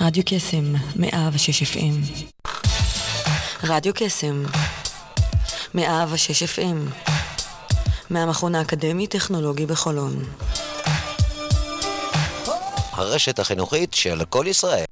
רדיו 0.00 0.22
קסם, 0.26 0.72
מאה 0.96 1.30
ושש 1.32 1.62
אפים. 1.62 1.94
רדיו 3.64 3.92
קסם, 3.94 4.42
מאה 5.74 6.06
ושש 6.12 6.42
אפים. 6.42 6.88
מהמכון 8.10 8.54
האקדמי-טכנולוגי 8.54 9.66
בחולון. 9.66 10.12
הרשת 12.92 13.38
החינוכית 13.38 13.94
של 13.94 14.24
כל 14.24 14.44
ישראל. 14.48 14.84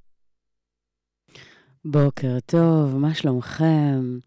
בוקר 1.85 2.39
טוב, 2.47 2.97
מה 2.97 3.15
שלומכם? 3.15 4.19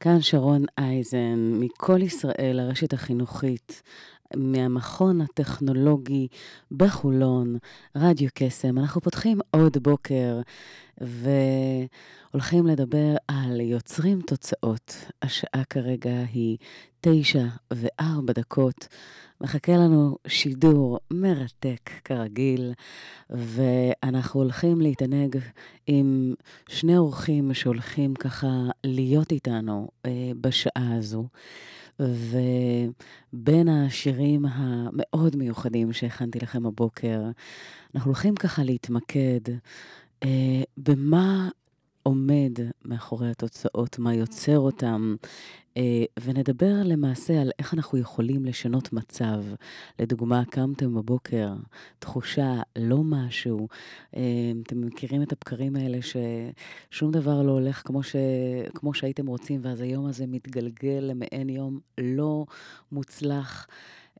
כאן 0.00 0.20
שרון 0.20 0.64
אייזן, 0.78 1.52
מכל 1.60 2.02
ישראל, 2.02 2.60
הרשת 2.60 2.92
החינוכית, 2.92 3.82
מהמכון 4.36 5.20
הטכנולוגי 5.20 6.28
בחולון, 6.70 7.56
רדיו 7.96 8.28
קסם. 8.34 8.78
אנחנו 8.78 9.00
פותחים 9.00 9.38
עוד 9.50 9.78
בוקר 9.78 10.40
והולכים 11.00 12.66
לדבר 12.66 13.16
על 13.28 13.60
יוצרים 13.60 14.20
תוצאות. 14.20 14.94
השעה 15.22 15.64
כרגע 15.70 16.22
היא 16.32 16.58
תשע 17.00 17.44
וארבע 17.70 18.32
דקות. 18.32 18.88
מחכה 19.40 19.72
לנו 19.72 20.16
שידור 20.26 20.98
מרתק 21.10 21.90
כרגיל, 22.04 22.72
ואנחנו 23.30 24.40
הולכים 24.40 24.80
להתענג 24.80 25.38
עם 25.86 26.34
שני 26.68 26.96
אורחים 26.96 27.54
שהולכים 27.54 28.14
ככה 28.14 28.48
להיות 28.84 29.32
איתנו 29.32 29.88
אה, 30.06 30.30
בשעה 30.40 30.96
הזו. 30.98 31.24
ובין 32.02 33.68
השירים 33.68 34.44
המאוד 34.46 35.36
מיוחדים 35.36 35.92
שהכנתי 35.92 36.38
לכם 36.38 36.66
הבוקר, 36.66 37.22
אנחנו 37.94 38.08
הולכים 38.10 38.34
ככה 38.34 38.62
להתמקד 38.62 39.40
אה, 40.24 40.62
במה 40.76 41.48
עומד 42.02 42.52
מאחורי 42.84 43.30
התוצאות, 43.30 43.98
מה 43.98 44.14
יוצר 44.14 44.58
אותם, 44.58 45.14
אה, 45.76 46.04
ונדבר 46.22 46.74
למעשה 46.84 47.40
על 47.40 47.50
איך 47.58 47.74
אנחנו 47.74 47.98
יכולים 47.98 48.44
לשנות 48.44 48.92
מצב. 48.92 49.44
לדוגמה, 49.98 50.42
קמתם 50.50 50.94
בבוקר, 50.94 51.52
תחושה, 51.98 52.60
לא 52.76 53.02
משהו. 53.04 53.68
אה, 54.16 54.22
אתם 54.66 54.80
מכירים 54.80 55.22
את 55.22 55.32
הבקרים 55.32 55.76
האלה 55.76 55.98
ששום 56.02 57.12
דבר 57.12 57.42
לא 57.42 57.52
הולך 57.52 57.82
כמו, 57.84 58.02
ש... 58.02 58.16
כמו 58.74 58.94
שהייתם 58.94 59.26
רוצים, 59.26 59.60
ואז 59.64 59.80
היום 59.80 60.06
הזה 60.06 60.26
מתגלגל 60.26 61.00
למעין 61.00 61.48
יום 61.48 61.80
לא 61.98 62.46
מוצלח, 62.92 63.66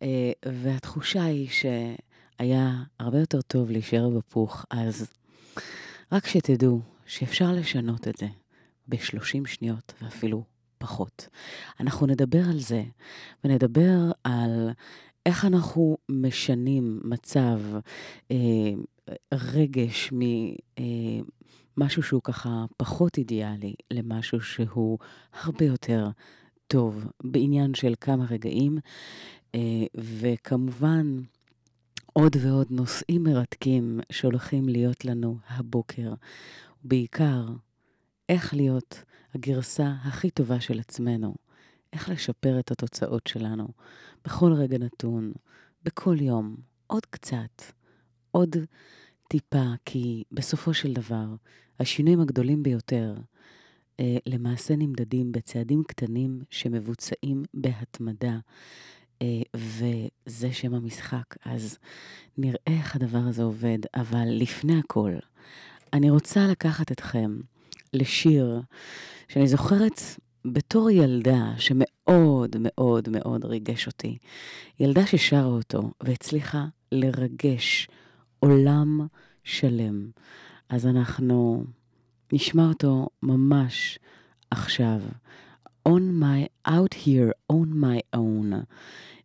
אה, 0.03 0.33
והתחושה 0.47 1.25
היא 1.25 1.49
שהיה 1.49 2.83
הרבה 2.99 3.19
יותר 3.19 3.41
טוב 3.41 3.71
להישאר 3.71 4.09
בפוך. 4.09 4.67
אז 4.71 5.11
רק 6.13 6.27
שתדעו 6.27 6.81
שאפשר 7.13 7.53
לשנות 7.53 8.09
את 8.09 8.17
זה 8.17 8.27
ב-30 8.89 9.47
שניות 9.47 9.95
ואפילו 10.03 10.45
פחות. 10.79 11.29
אנחנו 11.81 12.07
נדבר 12.07 12.43
על 12.51 12.59
זה, 12.59 12.83
ונדבר 13.45 14.13
על 14.25 14.71
איך 15.27 15.45
אנחנו 15.45 15.97
משנים 16.09 17.01
מצב, 17.05 17.61
אה, 18.31 18.37
רגש 19.35 20.11
ממשהו 20.13 22.03
אה, 22.03 22.07
שהוא 22.07 22.21
ככה 22.25 22.65
פחות 22.77 23.19
אידיאלי 23.19 23.75
למשהו 23.91 24.41
שהוא 24.41 24.99
הרבה 25.33 25.65
יותר 25.65 26.09
טוב 26.67 27.05
בעניין 27.25 27.75
של 27.75 27.95
כמה 28.01 28.25
רגעים, 28.31 28.79
אה, 29.55 29.61
וכמובן 29.95 31.21
עוד 32.13 32.37
ועוד 32.41 32.67
נושאים 32.71 33.23
מרתקים 33.23 34.01
שהולכים 34.13 34.69
להיות 34.69 35.05
לנו 35.05 35.39
הבוקר, 35.49 36.15
בעיקר 36.85 37.47
איך 38.29 38.55
להיות 38.55 39.05
הגרסה 39.35 39.93
הכי 40.03 40.31
טובה 40.31 40.61
של 40.61 40.81
עצמנו, 40.81 41.35
איך 41.93 42.09
לשפר 42.09 42.59
את 42.59 42.71
התוצאות 42.71 43.27
שלנו 43.27 43.69
בכל 44.25 44.53
רגע 44.53 44.79
נתון, 44.79 45.33
בכל 45.85 46.17
יום, 46.21 46.57
עוד 46.87 47.07
קצת, 47.07 47.63
עוד 48.31 48.57
טיפה, 49.29 49.65
כי 49.85 50.25
בסופו 50.33 50.75
של 50.75 50.93
דבר, 50.93 51.27
השינויים 51.81 52.21
הגדולים 52.21 52.63
ביותר 52.63 53.15
אה, 54.01 54.17
למעשה 54.27 54.77
נמדדים 54.77 55.33
בצעדים 55.33 55.83
קטנים 55.89 56.43
שמבוצעים 56.51 57.43
בהתמדה, 57.55 58.39
אה, 59.23 59.43
וזה 59.57 60.53
שם 60.53 60.75
המשחק. 60.75 61.25
אז 61.45 61.79
נראה 62.39 62.59
איך 62.67 62.97
הדבר 62.97 63.19
הזה 63.19 63.43
עובד, 63.43 63.79
אבל 63.95 64.29
לפני 64.29 64.79
הכל, 64.79 65.13
אני 65.93 66.11
רוצה 66.11 66.47
לקחת 66.47 66.93
אתכם 66.93 67.41
לשיר 67.93 68.61
שאני 69.29 69.49
זוכרת 69.49 70.01
בתור 70.45 70.91
ילדה 70.91 71.53
שמאוד 71.59 72.57
מאוד 72.61 73.09
מאוד 73.09 73.45
ריגש 73.45 73.87
אותי. 73.87 74.19
ילדה 74.81 75.07
ששרה 75.07 75.45
אותו 75.45 75.91
והצליחה 76.01 76.65
לרגש 76.93 77.89
עולם 78.39 79.07
שלם. 79.45 80.11
אז 80.69 80.87
אנחנו 80.87 81.65
נשמע 82.33 82.69
אותו 82.69 83.09
ממש 83.23 83.99
עכשיו. 84.51 85.01
On 85.89 86.23
my, 86.23 86.69
out 86.69 86.95
here 86.95 87.53
on 87.53 87.67
my 87.83 88.17
own. 88.17 88.55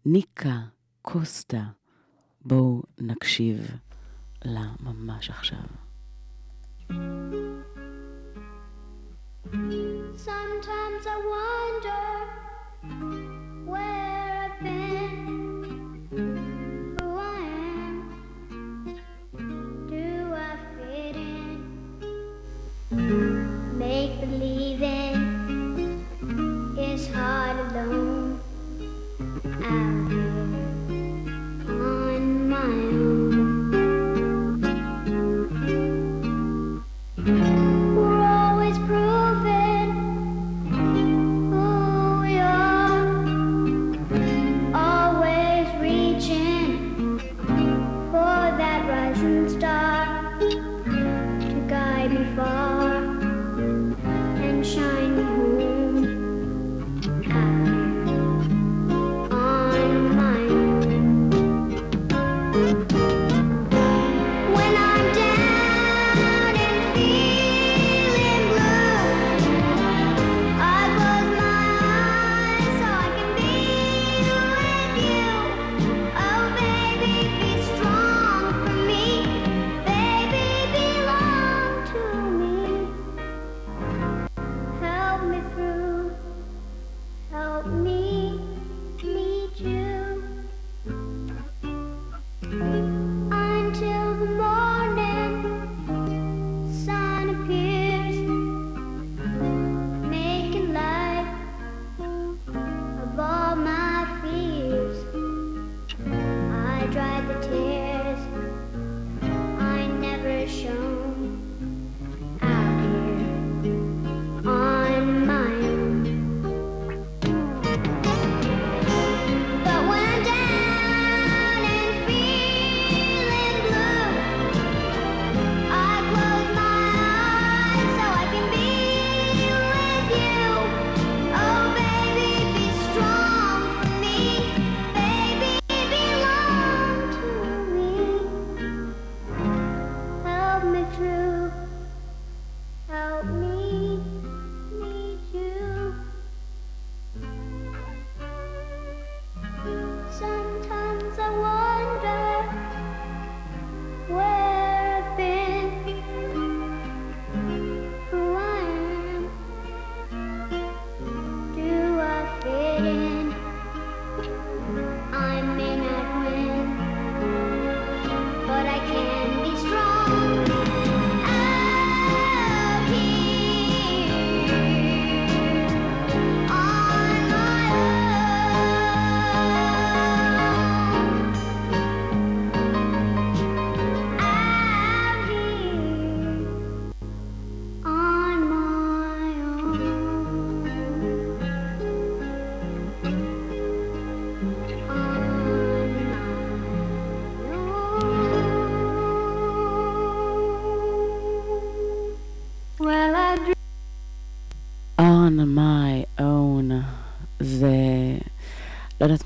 ניקה 0.05 0.59
קוסטה. 1.01 1.63
בואו 2.41 2.83
נקשיב 2.99 3.71
לה 4.45 4.71
ממש 4.79 5.29
עכשיו. 5.29 5.86
Sometimes 10.15 11.05
I 11.07 11.17
wonder 11.83 13.71
where 13.71 13.96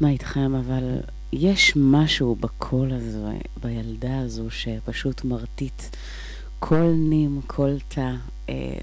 מה 0.01 0.09
איתכם, 0.09 0.55
אבל 0.55 0.97
יש 1.33 1.73
משהו 1.75 2.35
בקול 2.35 2.93
הזה, 2.93 3.37
בילדה 3.63 4.19
הזו, 4.19 4.51
שפשוט 4.51 5.23
מרטיט 5.23 5.83
כל 6.59 6.93
נים, 6.97 7.41
כל 7.47 7.75
תא, 7.87 8.11
אה, 8.49 8.77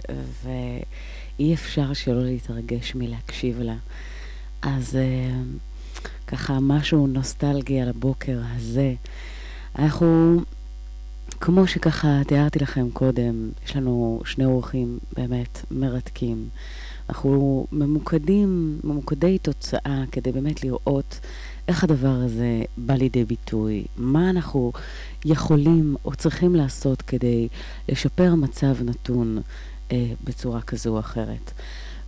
ואי 0.45 1.55
אפשר 1.55 1.93
שלא 1.95 2.25
להתרגש 2.25 2.95
מלהקשיב 2.95 3.61
לה. 3.61 3.77
אז 4.63 4.97
אה, 4.97 5.41
ככה 6.27 6.59
משהו 6.61 7.07
נוסטלגי 7.07 7.81
על 7.81 7.89
הבוקר 7.89 8.41
הזה. 8.57 8.95
אנחנו, 9.79 10.41
כמו 11.31 11.67
שככה 11.67 12.21
תיארתי 12.27 12.59
לכם 12.59 12.91
קודם, 12.91 13.51
יש 13.67 13.77
לנו 13.77 14.21
שני 14.25 14.45
אורחים 14.45 14.99
באמת 15.17 15.65
מרתקים. 15.71 16.49
אנחנו 17.09 17.67
ממוקדים, 17.73 18.81
ממוקדי 18.85 19.39
תוצאה, 19.39 20.05
כדי 20.13 20.33
באמת 20.33 20.65
לראות 20.65 21.21
איך 21.69 21.85
הדבר 21.85 22.15
הזה 22.25 22.63
בא 22.77 22.95
לידי 22.95 23.25
ביטוי, 23.25 23.85
מה 23.97 24.31
אנחנו 24.31 24.73
יכולים 25.25 25.97
או 26.05 26.15
צריכים 26.15 26.55
לעשות 26.55 27.03
כדי 27.03 27.49
לשפר 27.89 28.35
מצב 28.35 28.83
נתון 28.83 29.39
אה, 29.93 30.13
בצורה 30.25 30.61
כזו 30.61 30.91
או 30.95 31.01
אחרת. 31.01 31.53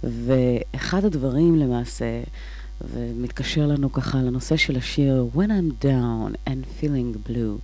ואחד 0.02 1.04
הדברים 1.04 1.56
למעשה, 1.56 2.22
ומתקשר 2.94 3.66
לנו 3.66 3.92
ככה 3.92 4.18
לנושא 4.18 4.56
של 4.56 4.76
השיר 4.76 5.28
When 5.34 5.48
I'm 5.48 5.84
down 5.84 6.48
and 6.50 6.82
feeling 6.82 7.28
blue, 7.28 7.60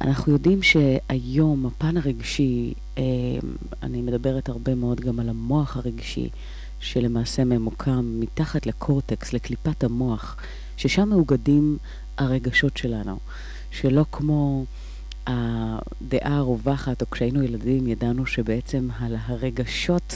אנחנו 0.00 0.32
יודעים 0.32 0.62
שהיום 0.62 1.66
הפן 1.66 1.96
הרגשי, 1.96 2.74
אה, 2.98 3.02
אני 3.82 4.02
מדברת 4.02 4.48
הרבה 4.48 4.74
מאוד 4.74 5.00
גם 5.00 5.20
על 5.20 5.28
המוח 5.28 5.76
הרגשי, 5.76 6.28
שלמעשה 6.80 7.44
ממוקם 7.44 8.20
מתחת 8.20 8.66
לקורטקס, 8.66 9.32
לקליפת 9.32 9.84
המוח, 9.84 10.36
ששם 10.76 11.08
מאוגדים 11.08 11.78
הרגשות 12.18 12.76
שלנו, 12.76 13.18
שלא 13.70 14.04
כמו 14.12 14.64
הדעה 15.26 16.36
הרווחת, 16.36 17.02
או 17.02 17.10
כשהיינו 17.10 17.42
ילדים 17.42 17.86
ידענו 17.86 18.26
שבעצם 18.26 18.88
הרגשות 18.98 20.14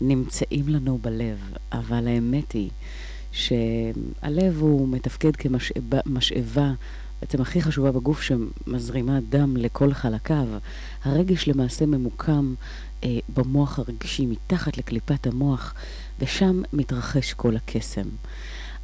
נמצאים 0.00 0.68
לנו 0.68 0.98
בלב, 0.98 1.38
אבל 1.72 2.08
האמת 2.08 2.52
היא 2.52 2.70
שהלב 3.32 4.58
הוא 4.60 4.88
מתפקד 4.88 5.36
כמשאבה 5.36 6.72
בעצם 7.20 7.42
הכי 7.42 7.62
חשובה 7.62 7.92
בגוף 7.92 8.22
שמזרימה 8.22 9.18
דם 9.28 9.56
לכל 9.56 9.94
חלקיו. 9.94 10.46
הרגש 11.04 11.48
למעשה 11.48 11.86
ממוקם 11.86 12.54
אה, 13.04 13.18
במוח 13.34 13.78
הרגשי, 13.78 14.26
מתחת 14.26 14.78
לקליפת 14.78 15.26
המוח, 15.26 15.74
ושם 16.20 16.62
מתרחש 16.72 17.32
כל 17.32 17.56
הקסם. 17.56 18.08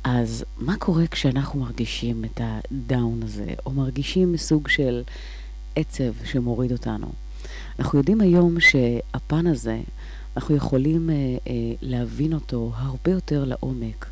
אז 0.05 0.45
מה 0.59 0.77
קורה 0.77 1.07
כשאנחנו 1.07 1.61
מרגישים 1.61 2.25
את 2.25 2.41
הדאון 2.45 3.23
הזה, 3.23 3.55
או 3.67 3.71
מרגישים 3.71 4.37
סוג 4.37 4.69
של 4.69 5.03
עצב 5.77 6.13
שמוריד 6.25 6.73
אותנו? 6.73 7.13
אנחנו 7.79 7.99
יודעים 7.99 8.21
היום 8.21 8.61
שהפן 8.61 9.47
הזה, 9.47 9.81
אנחנו 10.37 10.57
יכולים 10.57 11.11
אה, 11.11 11.15
אה, 11.15 11.53
להבין 11.83 12.33
אותו 12.33 12.73
הרבה 12.77 13.11
יותר 13.11 13.45
לעומק, 13.45 14.07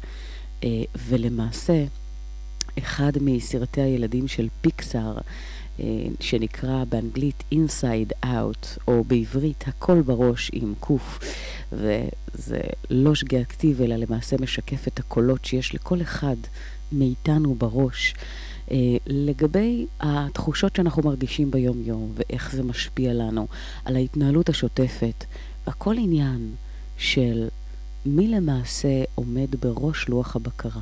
אה, 0.65 0.69
ולמעשה, 1.09 1.85
אחד 2.79 3.13
מסרטי 3.21 3.81
הילדים 3.81 4.29
של 4.29 4.49
פיקסאר, 4.61 5.19
אה, 5.81 5.85
שנקרא 6.21 6.85
באנגלית 6.85 7.45
Inside 7.55 8.25
Out, 8.27 8.79
או 8.89 9.05
בעברית 9.05 9.65
הכל 9.67 10.03
בראש 10.03 10.51
עם 10.53 10.75
קוף, 10.81 11.19
וזה 11.73 12.61
לא 12.91 13.15
שגיאה 13.15 13.45
כתיב, 13.45 13.83
אלא 13.83 13.97
למעשה 13.97 14.37
משקף 14.41 14.89
את 14.89 14.99
הקולות 14.99 15.45
שיש 15.45 15.75
לכל 15.75 16.03
אחד 16.03 16.37
מאיתנו 16.93 17.55
בראש. 17.55 18.15
אה, 18.71 18.77
לגבי 19.07 19.87
התחושות 20.01 20.77
שאנחנו 20.77 21.03
מרגישים 21.03 21.51
ביום-יום 21.51 22.13
ואיך 22.15 22.53
זה 22.53 22.63
משפיע 22.63 23.15
לנו 23.15 23.47
על 23.85 23.97
ההתנהלות 23.97 24.49
השוטפת, 24.49 25.25
הכל 25.67 25.95
עניין 25.99 26.55
של 26.97 27.49
מי 28.07 28.29
למעשה 28.29 29.05
עומד 29.15 29.55
בראש 29.61 30.09
לוח 30.09 30.37
הבקרה. 30.37 30.81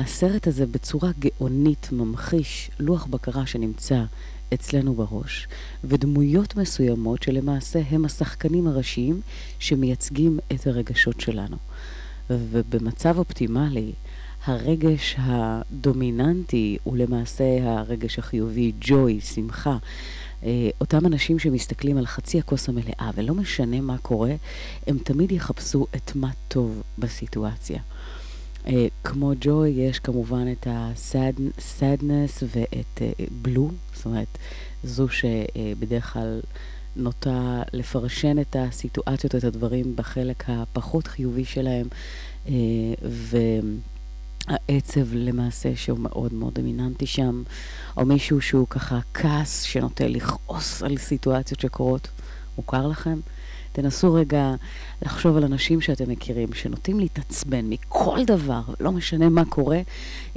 הסרט 0.00 0.46
הזה 0.46 0.66
בצורה 0.66 1.10
גאונית 1.18 1.88
ממחיש 1.92 2.70
לוח 2.78 3.06
בקרה 3.06 3.46
שנמצא 3.46 4.02
אצלנו 4.54 4.94
בראש, 4.94 5.48
ודמויות 5.84 6.56
מסוימות 6.56 7.22
שלמעשה 7.22 7.80
הם 7.90 8.04
השחקנים 8.04 8.66
הראשיים 8.66 9.20
שמייצגים 9.58 10.38
את 10.54 10.66
הרגשות 10.66 11.20
שלנו. 11.20 11.56
ובמצב 12.30 13.18
אופטימלי, 13.18 13.92
הרגש 14.44 15.16
הדומיננטי 15.18 16.78
הוא 16.84 16.96
למעשה 16.96 17.44
הרגש 17.62 18.18
החיובי, 18.18 18.72
ג'וי, 18.80 19.20
שמחה. 19.20 19.76
אה, 20.44 20.68
אותם 20.80 21.06
אנשים 21.06 21.38
שמסתכלים 21.38 21.96
על 21.98 22.06
חצי 22.06 22.38
הכוס 22.38 22.68
המלאה, 22.68 23.10
ולא 23.14 23.34
משנה 23.34 23.80
מה 23.80 23.98
קורה, 23.98 24.34
הם 24.86 24.98
תמיד 24.98 25.32
יחפשו 25.32 25.86
את 25.96 26.16
מה 26.16 26.30
טוב 26.48 26.82
בסיטואציה. 26.98 27.80
Uh, 28.66 28.70
כמו 29.04 29.32
ג'וי, 29.40 29.70
יש 29.70 29.98
כמובן 29.98 30.52
את 30.52 30.66
ה-sadness 30.66 32.42
ואת 32.42 33.02
בלו, 33.42 33.68
uh, 33.68 33.96
זאת 33.96 34.06
אומרת, 34.06 34.38
זו 34.84 35.06
שבדרך 35.08 36.12
כלל 36.12 36.40
נוטה 36.96 37.62
לפרשן 37.72 38.38
את 38.38 38.56
הסיטואציות, 38.58 39.34
את 39.34 39.44
הדברים 39.44 39.96
בחלק 39.96 40.44
הפחות 40.48 41.06
חיובי 41.06 41.44
שלהם, 41.44 41.86
uh, 42.46 42.50
והעצב 44.48 45.14
למעשה 45.14 45.76
שהוא 45.76 45.98
מאוד 45.98 46.34
מאוד 46.34 46.54
דומיננטי 46.54 47.06
שם, 47.06 47.42
או 47.96 48.06
מישהו 48.06 48.40
שהוא 48.40 48.66
ככה 48.70 48.98
כעס 49.14 49.62
שנוטה 49.62 50.08
לכעוס 50.08 50.82
על 50.82 50.98
סיטואציות 50.98 51.60
שקורות. 51.60 52.08
מוכר 52.56 52.86
לכם? 52.86 53.20
תנסו 53.72 54.14
רגע 54.14 54.54
לחשוב 55.02 55.36
על 55.36 55.44
אנשים 55.44 55.80
שאתם 55.80 56.10
מכירים, 56.10 56.52
שנוטים 56.52 57.00
להתעצבן 57.00 57.70
מכל 57.70 58.18
דבר, 58.26 58.62
לא 58.80 58.92
משנה 58.92 59.28
מה 59.28 59.44
קורה, 59.44 59.80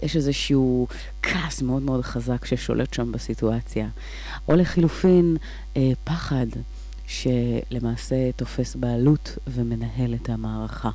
יש 0.04 0.16
איזשהו 0.16 0.88
כעס 1.22 1.62
מאוד 1.62 1.84
מאוד 1.84 2.02
חזק 2.02 2.46
ששולט 2.46 2.94
שם 2.94 3.12
בסיטואציה. 3.12 3.88
או 4.48 4.56
לחילופין, 4.56 5.38
אה, 5.78 5.92
פחד, 6.04 6.48
שלמעשה 7.08 8.32
תופס 8.36 8.76
בעלות 8.76 9.38
ומנהל 9.48 10.14
את 10.14 10.30
המערכה. 10.30 10.90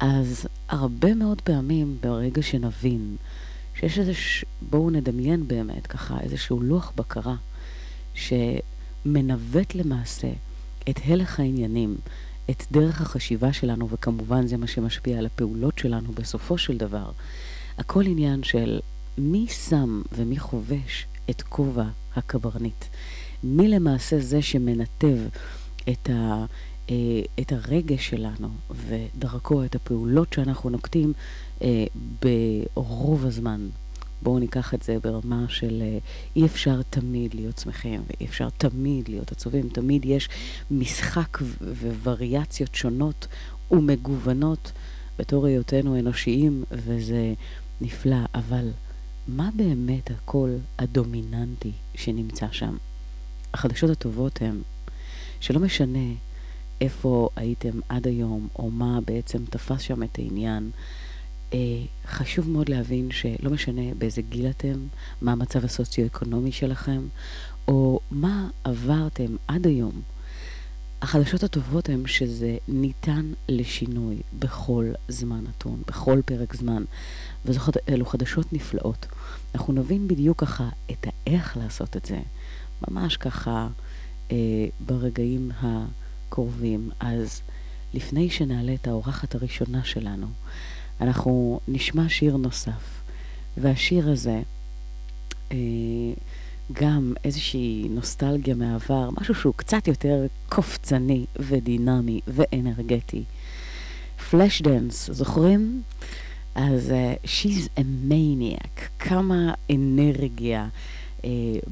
אז 0.00 0.46
הרבה 0.68 1.14
מאוד 1.14 1.40
פעמים, 1.40 1.96
ברגע 2.00 2.42
שנבין 2.42 3.16
שיש 3.74 3.98
איזה, 3.98 4.14
ש... 4.14 4.44
בואו 4.70 4.90
נדמיין 4.90 5.48
באמת 5.48 5.86
ככה 5.86 6.20
איזשהו 6.20 6.60
לוח 6.60 6.92
בקרה 6.96 7.34
שמנווט 8.14 9.74
למעשה 9.74 10.28
את 10.88 11.00
הלך 11.04 11.40
העניינים, 11.40 11.96
את 12.50 12.62
דרך 12.70 13.00
החשיבה 13.00 13.52
שלנו, 13.52 13.88
וכמובן 13.88 14.46
זה 14.46 14.56
מה 14.56 14.66
שמשפיע 14.66 15.18
על 15.18 15.26
הפעולות 15.26 15.78
שלנו 15.78 16.12
בסופו 16.12 16.58
של 16.58 16.76
דבר. 16.76 17.10
הכל 17.78 18.06
עניין 18.06 18.42
של 18.42 18.80
מי 19.18 19.46
שם 19.46 20.02
ומי 20.12 20.38
חובש 20.38 21.06
את 21.30 21.42
כובע 21.42 21.84
הקברניט. 22.16 22.84
מי 23.44 23.68
למעשה 23.68 24.18
זה 24.18 24.42
שמנתב 24.42 25.16
את, 25.88 26.10
ה, 26.10 26.44
אה, 26.90 26.94
את 27.40 27.52
הרגש 27.52 28.08
שלנו 28.08 28.48
ודרכו 28.70 29.64
את 29.64 29.74
הפעולות 29.74 30.32
שאנחנו 30.32 30.70
נוקטים 30.70 31.12
אה, 31.62 31.84
ברוב 32.22 33.26
הזמן. 33.26 33.68
בואו 34.22 34.38
ניקח 34.38 34.74
את 34.74 34.82
זה 34.82 34.98
ברמה 35.02 35.44
של 35.48 35.82
אה, 35.82 35.98
אי 36.36 36.46
אפשר 36.46 36.82
תמיד 36.90 37.34
להיות 37.34 37.58
שמחים 37.58 38.02
ואי 38.06 38.26
אפשר 38.26 38.48
תמיד 38.50 39.08
להיות 39.08 39.32
עצובים. 39.32 39.68
תמיד 39.68 40.04
יש 40.04 40.28
משחק 40.70 41.38
ווריאציות 42.02 42.74
שונות 42.74 43.26
ומגוונות 43.70 44.72
בתור 45.18 45.46
היותנו 45.46 45.98
אנושיים, 45.98 46.64
וזה 46.70 47.34
נפלא. 47.80 48.16
אבל 48.34 48.70
מה 49.28 49.48
באמת 49.56 50.10
הקול 50.10 50.58
הדומיננטי 50.78 51.72
שנמצא 51.94 52.46
שם? 52.52 52.76
החדשות 53.54 53.90
הטובות 53.90 54.42
הן 54.42 54.62
שלא 55.40 55.60
משנה 55.60 56.12
איפה 56.80 57.28
הייתם 57.36 57.80
עד 57.88 58.06
היום, 58.06 58.48
או 58.58 58.70
מה 58.70 58.98
בעצם 59.06 59.44
תפס 59.50 59.80
שם 59.80 60.02
את 60.02 60.18
העניין, 60.18 60.70
חשוב 62.06 62.50
מאוד 62.50 62.68
להבין 62.68 63.08
שלא 63.10 63.50
משנה 63.50 63.94
באיזה 63.98 64.22
גיל 64.22 64.46
אתם, 64.50 64.86
מה 65.20 65.32
המצב 65.32 65.64
הסוציו-אקונומי 65.64 66.52
שלכם, 66.52 67.08
או 67.68 68.00
מה 68.10 68.48
עברתם 68.64 69.36
עד 69.48 69.66
היום. 69.66 70.02
החדשות 71.02 71.42
הטובות 71.42 71.88
הן 71.88 72.06
שזה 72.06 72.56
ניתן 72.68 73.32
לשינוי 73.48 74.16
בכל 74.38 74.92
זמן 75.08 75.44
נתון, 75.48 75.82
בכל 75.86 76.20
פרק 76.24 76.56
זמן, 76.56 76.84
ואלו 77.44 78.06
חדשות 78.06 78.52
נפלאות. 78.52 79.06
אנחנו 79.54 79.72
נבין 79.72 80.08
בדיוק 80.08 80.40
ככה 80.40 80.68
את 80.90 81.06
האיך 81.06 81.56
לעשות 81.56 81.96
את 81.96 82.04
זה, 82.04 82.18
ממש 82.88 83.16
ככה 83.16 83.68
אה, 84.32 84.36
ברגעים 84.86 85.50
הקרובים. 85.60 86.90
אז 87.00 87.40
לפני 87.94 88.30
שנעלה 88.30 88.74
את 88.74 88.88
האורחת 88.88 89.34
הראשונה 89.34 89.84
שלנו, 89.84 90.26
אנחנו 91.00 91.60
נשמע 91.68 92.08
שיר 92.08 92.36
נוסף, 92.36 93.02
והשיר 93.56 94.10
הזה, 94.10 94.42
אה, 95.52 95.56
גם 96.72 97.14
איזושהי 97.24 97.86
נוסטלגיה 97.90 98.54
מהעבר, 98.54 99.08
משהו 99.20 99.34
שהוא 99.34 99.54
קצת 99.56 99.88
יותר 99.88 100.26
קופצני 100.48 101.24
ודינמי 101.38 102.20
ואנרגטי. 102.26 103.24
Flashdance, 104.30 105.10
זוכרים? 105.12 105.82
אז 106.54 106.90
אה, 106.90 107.26
She's 107.26 107.78
a 107.78 107.82
Maniac, 108.10 108.80
כמה 108.98 109.54
אנרגיה 109.70 110.68
אה, 111.18 111.24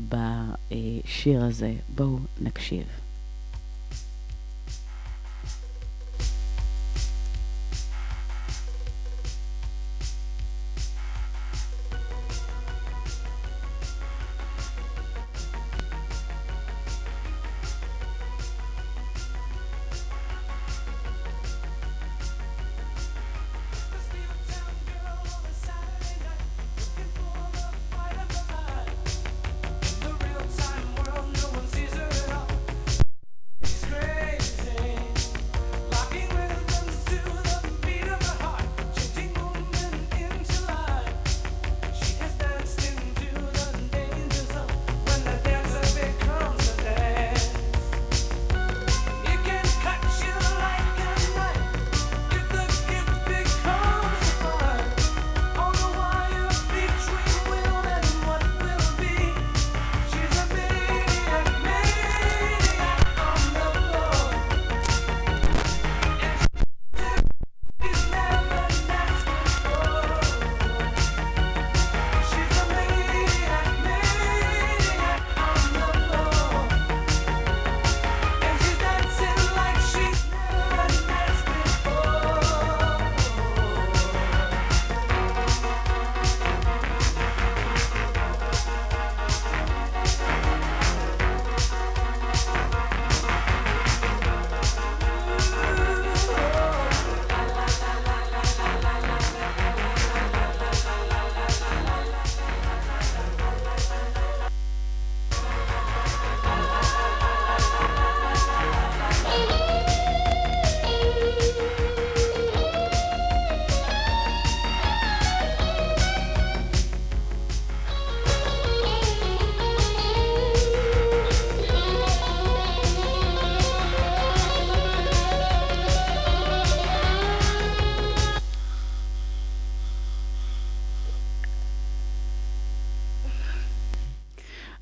בשיר 0.09 1.45
הזה. 1.45 1.75
בואו 1.95 2.19
נקשיב. 2.41 3.08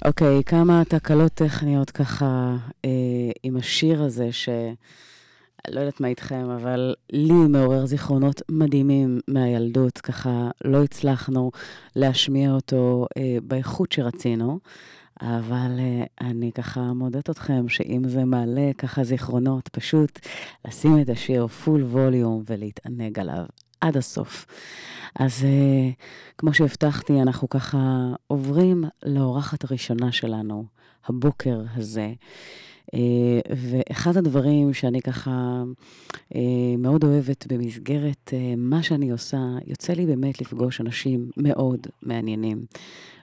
אוקיי, 0.06 0.44
כמה 0.44 0.82
תקלות 0.88 1.32
טכניות 1.32 1.90
ככה 1.90 2.56
אה, 2.84 2.90
עם 3.42 3.56
השיר 3.56 4.02
הזה, 4.02 4.32
ש... 4.32 4.48
לא 5.68 5.80
יודעת 5.80 6.00
מה 6.00 6.08
איתכם, 6.08 6.50
אבל 6.50 6.94
לי 7.12 7.32
מעורר 7.32 7.86
זיכרונות 7.86 8.42
מדהימים 8.48 9.20
מהילדות, 9.28 9.98
ככה 9.98 10.50
לא 10.64 10.84
הצלחנו 10.84 11.50
להשמיע 11.96 12.50
אותו 12.52 13.06
אה, 13.16 13.38
באיכות 13.42 13.92
שרצינו, 13.92 14.58
אבל 15.20 15.78
אה, 15.78 16.04
אני 16.20 16.52
ככה 16.52 16.80
מודדת 16.80 17.30
אתכם 17.30 17.68
שאם 17.68 18.02
זה 18.06 18.24
מעלה 18.24 18.70
ככה 18.78 19.04
זיכרונות, 19.04 19.68
פשוט 19.68 20.18
לשים 20.68 21.00
את 21.00 21.08
השיר 21.08 21.46
פול 21.46 21.82
ווליום 21.82 22.42
ולהתענג 22.46 23.18
עליו 23.18 23.44
עד 23.80 23.96
הסוף. 23.96 24.46
אז 25.14 25.42
uh, 25.42 25.94
כמו 26.38 26.54
שהבטחתי, 26.54 27.20
אנחנו 27.22 27.48
ככה 27.48 27.78
עוברים 28.26 28.84
לאורחת 29.04 29.64
הראשונה 29.64 30.12
שלנו, 30.12 30.64
הבוקר 31.06 31.60
הזה. 31.74 32.12
Uh, 32.86 32.98
ואחד 33.56 34.16
הדברים 34.16 34.74
שאני 34.74 35.00
ככה 35.00 35.62
uh, 36.32 36.36
מאוד 36.78 37.04
אוהבת 37.04 37.46
במסגרת 37.52 38.30
uh, 38.30 38.34
מה 38.56 38.82
שאני 38.82 39.10
עושה, 39.10 39.38
יוצא 39.66 39.92
לי 39.92 40.06
באמת 40.06 40.40
לפגוש 40.40 40.80
אנשים 40.80 41.30
מאוד 41.36 41.86
מעניינים. 42.02 42.64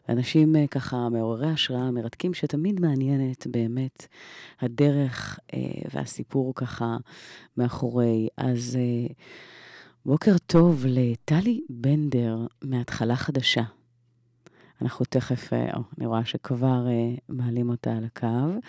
אנשים 0.10 0.56
ככה 0.72 1.10
מעוררי 1.10 1.50
השראה, 1.50 1.92
מרתקים, 1.92 2.34
שתמיד 2.34 2.80
מעניינת 2.80 3.48
באמת 3.48 4.08
הדרך 4.62 5.40
והסיפור 5.94 6.54
ככה 6.56 6.98
מאחורי. 7.58 8.28
אז... 8.38 8.78
בוקר 10.06 10.38
טוב 10.48 10.86
לטלי 10.88 11.62
בנדר 11.70 12.38
מהתחלה 12.64 13.16
חדשה. 13.16 13.62
אנחנו 14.82 15.06
תכף, 15.06 15.54
אה, 15.54 15.74
או, 15.74 15.80
אני 15.98 16.06
רואה 16.06 16.26
שכבר 16.26 16.88
אה, 16.88 17.16
מעלים 17.30 17.70
אותה 17.70 17.92
על 17.92 18.04
הקו. 18.06 18.60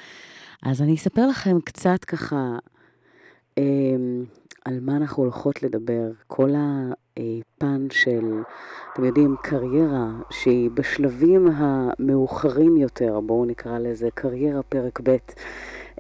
אז 0.62 0.82
אני 0.82 0.94
אספר 0.94 1.26
לכם 1.26 1.60
קצת 1.60 2.04
ככה 2.04 2.58
אה, 3.58 3.62
על 4.64 4.80
מה 4.80 4.96
אנחנו 4.96 5.22
הולכות 5.22 5.62
לדבר. 5.62 6.10
כל 6.26 6.50
הפן 6.56 7.86
של, 7.90 8.42
אתם 8.92 9.04
יודעים, 9.04 9.36
קריירה 9.42 10.10
שהיא 10.30 10.70
בשלבים 10.70 11.48
המאוחרים 11.54 12.76
יותר, 12.76 13.20
בואו 13.20 13.44
נקרא 13.44 13.78
לזה 13.78 14.08
קריירה 14.14 14.62
פרק 14.62 15.00
ב'. 15.02 15.16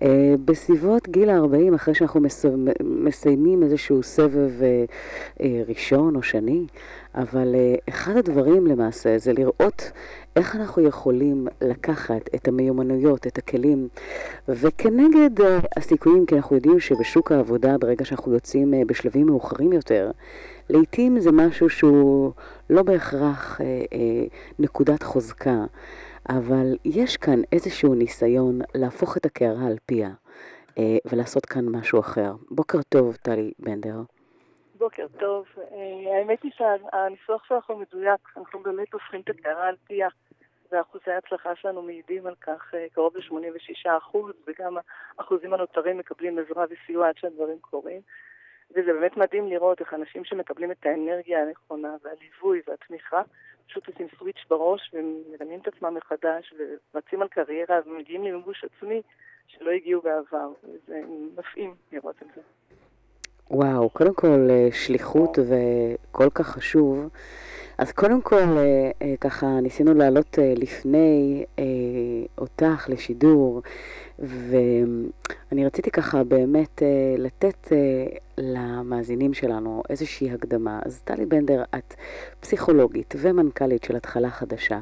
Uh, 0.00 0.06
בסביבות 0.44 1.08
גיל 1.08 1.30
ה-40, 1.30 1.74
אחרי 1.74 1.94
שאנחנו 1.94 2.20
מס... 2.20 2.44
מסיימים 2.80 3.62
איזשהו 3.62 4.02
סבב 4.02 4.50
uh, 4.60 4.90
uh, 5.38 5.42
ראשון 5.68 6.16
או 6.16 6.22
שני, 6.22 6.66
אבל 7.14 7.54
אחד 7.88 8.16
הדברים 8.16 8.66
למעשה 8.66 9.18
זה 9.18 9.32
לראות 9.32 9.92
איך 10.36 10.56
אנחנו 10.56 10.82
יכולים 10.82 11.46
לקחת 11.60 12.34
את 12.34 12.48
המיומנויות, 12.48 13.26
את 13.26 13.38
הכלים, 13.38 13.88
וכנגד 14.48 15.30
הסיכויים, 15.76 16.26
כי 16.26 16.36
אנחנו 16.36 16.56
יודעים 16.56 16.80
שבשוק 16.80 17.32
העבודה, 17.32 17.78
ברגע 17.78 18.04
שאנחנו 18.04 18.32
יוצאים 18.32 18.74
בשלבים 18.86 19.26
מאוחרים 19.26 19.72
יותר, 19.72 20.10
לעתים 20.70 21.20
זה 21.20 21.32
משהו 21.32 21.70
שהוא 21.70 22.32
לא 22.70 22.82
בהכרח 22.82 23.60
נקודת 24.58 25.02
חוזקה. 25.02 25.64
אבל 26.28 26.66
יש 26.84 27.16
כאן 27.16 27.40
איזשהו 27.52 27.94
ניסיון 27.94 28.58
להפוך 28.74 29.16
את 29.16 29.26
הקערה 29.26 29.66
על 29.66 29.76
פיה 29.86 30.10
אה, 30.78 30.96
ולעשות 31.12 31.46
כאן 31.46 31.64
משהו 31.68 32.00
אחר. 32.00 32.32
בוקר 32.50 32.78
טוב, 32.88 33.16
טלי 33.16 33.52
בנדר. 33.58 33.98
בוקר 34.78 35.06
טוב. 35.18 35.46
אה, 35.58 36.18
האמת 36.18 36.42
היא 36.42 36.52
שהניסוח 36.54 37.44
שלך 37.44 37.70
הוא 37.70 37.80
מדויק. 37.80 38.20
אנחנו 38.36 38.60
באמת 38.60 38.92
הופכים 38.92 39.20
את 39.20 39.28
הקערה 39.28 39.68
על 39.68 39.76
פיה, 39.86 40.08
ואחוזי 40.72 41.10
ההצלחה 41.10 41.56
שלנו 41.56 41.82
מעידים 41.82 42.26
על 42.26 42.34
כך 42.40 42.74
אה, 42.74 42.86
קרוב 42.92 43.16
ל-86 43.16 43.98
אחוז, 43.98 44.32
וגם 44.46 44.76
האחוזים 45.18 45.54
הנותרים 45.54 45.98
מקבלים 45.98 46.38
עזרה 46.38 46.64
וסיוע 46.70 47.08
עד 47.08 47.14
שהדברים 47.16 47.58
קורים. 47.60 48.00
וזה 48.70 48.92
באמת 48.92 49.16
מדהים 49.16 49.48
לראות 49.48 49.80
איך 49.80 49.94
אנשים 49.94 50.24
שמקבלים 50.24 50.70
את 50.70 50.86
האנרגיה 50.86 51.42
הנכונה 51.42 51.96
והליווי 52.04 52.60
והתמיכה, 52.68 53.22
פשוט 53.66 53.88
עושים 53.88 54.06
סוויץ' 54.18 54.44
בראש 54.50 54.90
ומרמים 54.92 55.60
את 55.60 55.68
עצמם 55.68 55.94
מחדש 55.94 56.54
ורצים 56.94 57.22
על 57.22 57.28
קריירה 57.28 57.80
ומגיעים 57.86 58.24
למימוש 58.24 58.64
עצמי 58.64 59.02
שלא 59.46 59.70
הגיעו 59.70 60.02
בעבר. 60.02 60.48
זה 60.86 61.00
מפעים 61.38 61.74
לראות 61.92 62.16
את 62.22 62.26
זה. 62.34 62.40
וואו, 63.50 63.90
קודם 63.90 64.14
כל 64.14 64.46
אה, 64.50 64.68
שליחות 64.72 65.38
וכל 65.38 66.30
כך 66.34 66.46
חשוב. 66.46 67.10
אז 67.78 67.92
קודם 67.92 68.20
כל, 68.20 68.36
אה, 68.36 68.90
אה, 69.02 69.14
ככה 69.20 69.46
ניסינו 69.46 69.94
לעלות 69.94 70.38
אה, 70.38 70.54
לפני 70.56 71.44
אותך 72.38 72.86
לשידור, 72.88 73.62
ואני 74.18 75.66
רציתי 75.66 75.90
ככה 75.90 76.24
באמת 76.24 76.82
אה, 76.82 77.14
לתת 77.18 77.72
אה, 77.72 78.06
למאזינים 78.38 79.34
שלנו 79.34 79.82
איזושהי 79.90 80.30
הקדמה. 80.30 80.80
אז 80.84 81.00
טלי 81.04 81.26
בנדר, 81.26 81.62
את 81.74 81.94
פסיכולוגית 82.40 83.14
ומנכ"לית 83.18 83.84
של 83.84 83.96
התחלה 83.96 84.30
חדשה, 84.30 84.80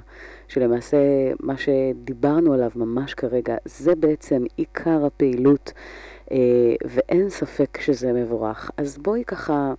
שלמעשה 0.49 0.99
מה 1.41 1.55
שדיברנו 1.57 2.53
עליו 2.53 2.71
ממש 2.77 3.15
כרגע, 3.15 3.57
זה 3.65 3.95
בעצם 3.95 4.45
עיקר 4.57 5.05
הפעילות, 5.07 5.73
אה, 6.33 6.39
ואין 6.85 7.31
ספק 7.31 7.81
שזה 7.81 8.13
מבורך. 8.13 8.71
אז 8.77 8.99
בואי 8.99 9.25
ככה... 9.25 9.75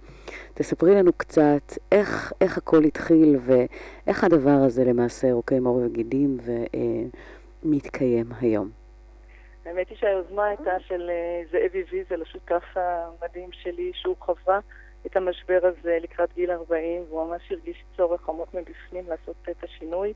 תספרי 0.53 0.95
לנו 0.95 1.11
קצת 1.17 1.73
איך, 1.91 2.33
איך 2.41 2.57
הכל 2.57 2.83
התחיל 2.83 3.37
ואיך 3.45 4.23
הדבר 4.23 4.49
הזה 4.65 4.83
למעשה 4.83 5.33
רוקם 5.33 5.65
עור 5.65 5.75
וגידים 5.75 6.37
ומתקיים 7.63 8.25
היום. 8.41 8.82
האמת 9.65 9.89
היא 9.89 9.97
שהיוזמה 9.97 10.45
הייתה 10.45 10.79
של 10.79 11.09
אה, 11.09 11.41
זאבי 11.51 11.83
ויזל, 11.91 12.21
השותף 12.21 12.63
המדהים 12.75 13.49
שלי, 13.51 13.91
שהוא 13.93 14.15
חווה 14.19 14.59
את 15.05 15.17
המשבר 15.17 15.59
הזה 15.63 15.97
לקראת 16.01 16.33
גיל 16.33 16.51
40, 16.51 17.03
והוא 17.09 17.27
ממש 17.27 17.51
הרגיש 17.51 17.83
צורך 17.97 18.29
עמוק 18.29 18.53
מבפנים 18.53 19.09
לעשות 19.09 19.35
את 19.49 19.63
השינוי. 19.63 20.13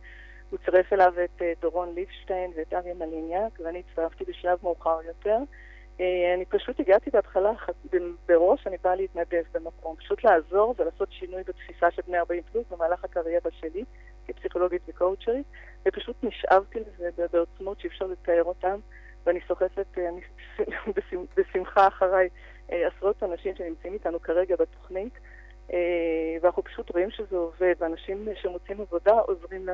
הוא 0.49 0.59
צירף 0.65 0.93
אליו 0.93 1.13
את 1.23 1.41
אה, 1.41 1.53
דורון 1.61 1.95
ליבשטיין 1.95 2.51
ואת 2.55 2.73
אריה 2.73 2.93
מליניאק, 2.93 3.59
ואני 3.59 3.83
הצטרפתי 3.89 4.23
בשלב 4.23 4.57
מאוחר 4.63 4.99
יותר. 5.07 5.37
אה, 5.99 6.33
אני 6.35 6.45
פשוט 6.45 6.79
הגעתי 6.79 7.09
בהתחלה, 7.09 7.51
בראש 8.27 8.67
אני 8.67 8.77
באה 8.83 8.95
להתנדב 8.95 9.43
במקום, 9.51 9.95
פשוט 9.95 10.23
לעזור 10.23 10.75
ולעשות 10.77 11.11
שינוי 11.11 11.43
בתפיסה 11.43 11.91
של 11.91 12.01
בני 12.07 12.19
40 12.19 12.43
פלוס 12.51 12.65
במהלך 12.71 13.03
הקריירה 13.03 13.51
שלי, 13.51 13.83
כפסיכולוגית 14.27 14.81
וקואוצ'רית, 14.87 15.45
ופשוט 15.87 16.15
נשאבתי 16.23 16.79
לזה 16.79 17.25
בעוצמות 17.33 17.79
שאי 17.79 17.89
אפשר 17.89 18.05
לתאר 18.05 18.43
אותן, 18.43 18.75
ואני 19.27 19.39
סוחפת 19.47 19.97
אה, 19.97 20.09
בשמחה 21.37 21.87
אחריי 21.87 22.29
אה, 22.71 22.87
עשרות 22.87 23.23
אנשים 23.23 23.55
שנמצאים 23.55 23.93
איתנו 23.93 24.21
כרגע 24.21 24.55
בתוכנית. 24.55 25.13
אה, 25.73 26.37
ואנחנו 26.41 26.63
פשוט 26.63 26.89
רואים 26.89 27.11
שזה 27.11 27.37
עובד, 27.37 27.73
ואנשים 27.79 28.27
שמוצאים 28.41 28.81
עבודה 28.81 29.11
עוזרים 29.11 29.69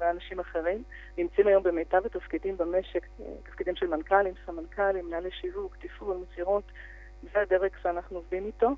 לאנשים 0.00 0.40
אחרים. 0.40 0.82
נמצאים 1.18 1.46
היום 1.46 1.62
במיטב 1.62 2.06
התפקידים 2.06 2.56
במשק, 2.56 3.06
תפקידים 3.42 3.76
של 3.76 3.86
מנכ"לים, 3.86 4.34
סמנכ"לים, 4.46 5.06
מנהלי 5.06 5.30
שיווק, 5.30 5.76
תפעול, 5.76 6.16
מסירות, 6.16 6.64
זה 7.22 7.40
הדרג 7.40 7.70
שאנחנו 7.82 8.16
עובדים 8.16 8.46
איתו. 8.46 8.70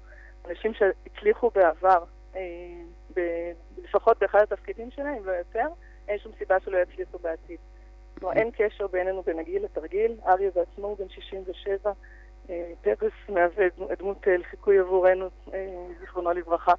אנשים 0.49 0.73
שהצליחו 0.75 1.51
בעבר, 1.51 2.05
לפחות 3.79 4.19
באחד 4.19 4.39
התפקידים 4.43 4.91
שלהם, 4.91 5.25
לא 5.25 5.33
יותר, 5.33 5.67
אין 6.09 6.19
שום 6.19 6.33
סיבה 6.39 6.61
שלא 6.61 6.79
יצליחו 6.79 7.19
בעתיד. 7.19 7.59
כלומר, 8.21 8.35
אין 8.35 8.51
קשר 8.51 8.87
בינינו 8.87 9.23
בין 9.23 9.39
הגיל 9.39 9.65
לתרגיל. 9.65 10.17
אריה 10.27 10.51
בעצמו 10.55 10.87
הוא 10.87 10.97
בן 10.99 11.09
67, 11.09 11.93
פרס 12.83 13.13
מהווה 13.29 13.67
דמות 13.99 14.29
אה, 14.29 14.37
לחיקוי 14.37 14.79
עבורנו, 14.79 15.29
אה, 15.55 15.87
זיכרונו 16.01 16.33
לברכה, 16.33 16.73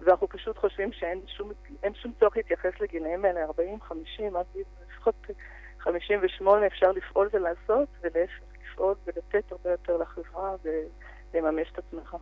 ואנחנו 0.00 0.28
פשוט 0.28 0.58
חושבים 0.58 0.92
שאין 0.92 1.20
שום, 1.26 1.52
שום 1.94 2.12
צורך 2.20 2.36
להתייחס 2.36 2.70
לגילאים 2.80 3.24
האלה, 3.24 3.44
40, 3.44 3.80
50, 3.80 4.36
עד 4.36 4.44
לפחות 4.88 5.14
58 5.78 6.66
אפשר 6.66 6.92
לפעול 6.92 7.28
ולעשות, 7.32 7.88
ולהפך, 8.00 8.40
לפעול 8.72 8.94
ולתת 9.06 9.52
הרבה 9.52 9.70
יותר 9.70 9.96
לחברה 9.96 10.54
ולממש 11.34 11.72
את 11.72 11.78
עצמך. 11.78 12.16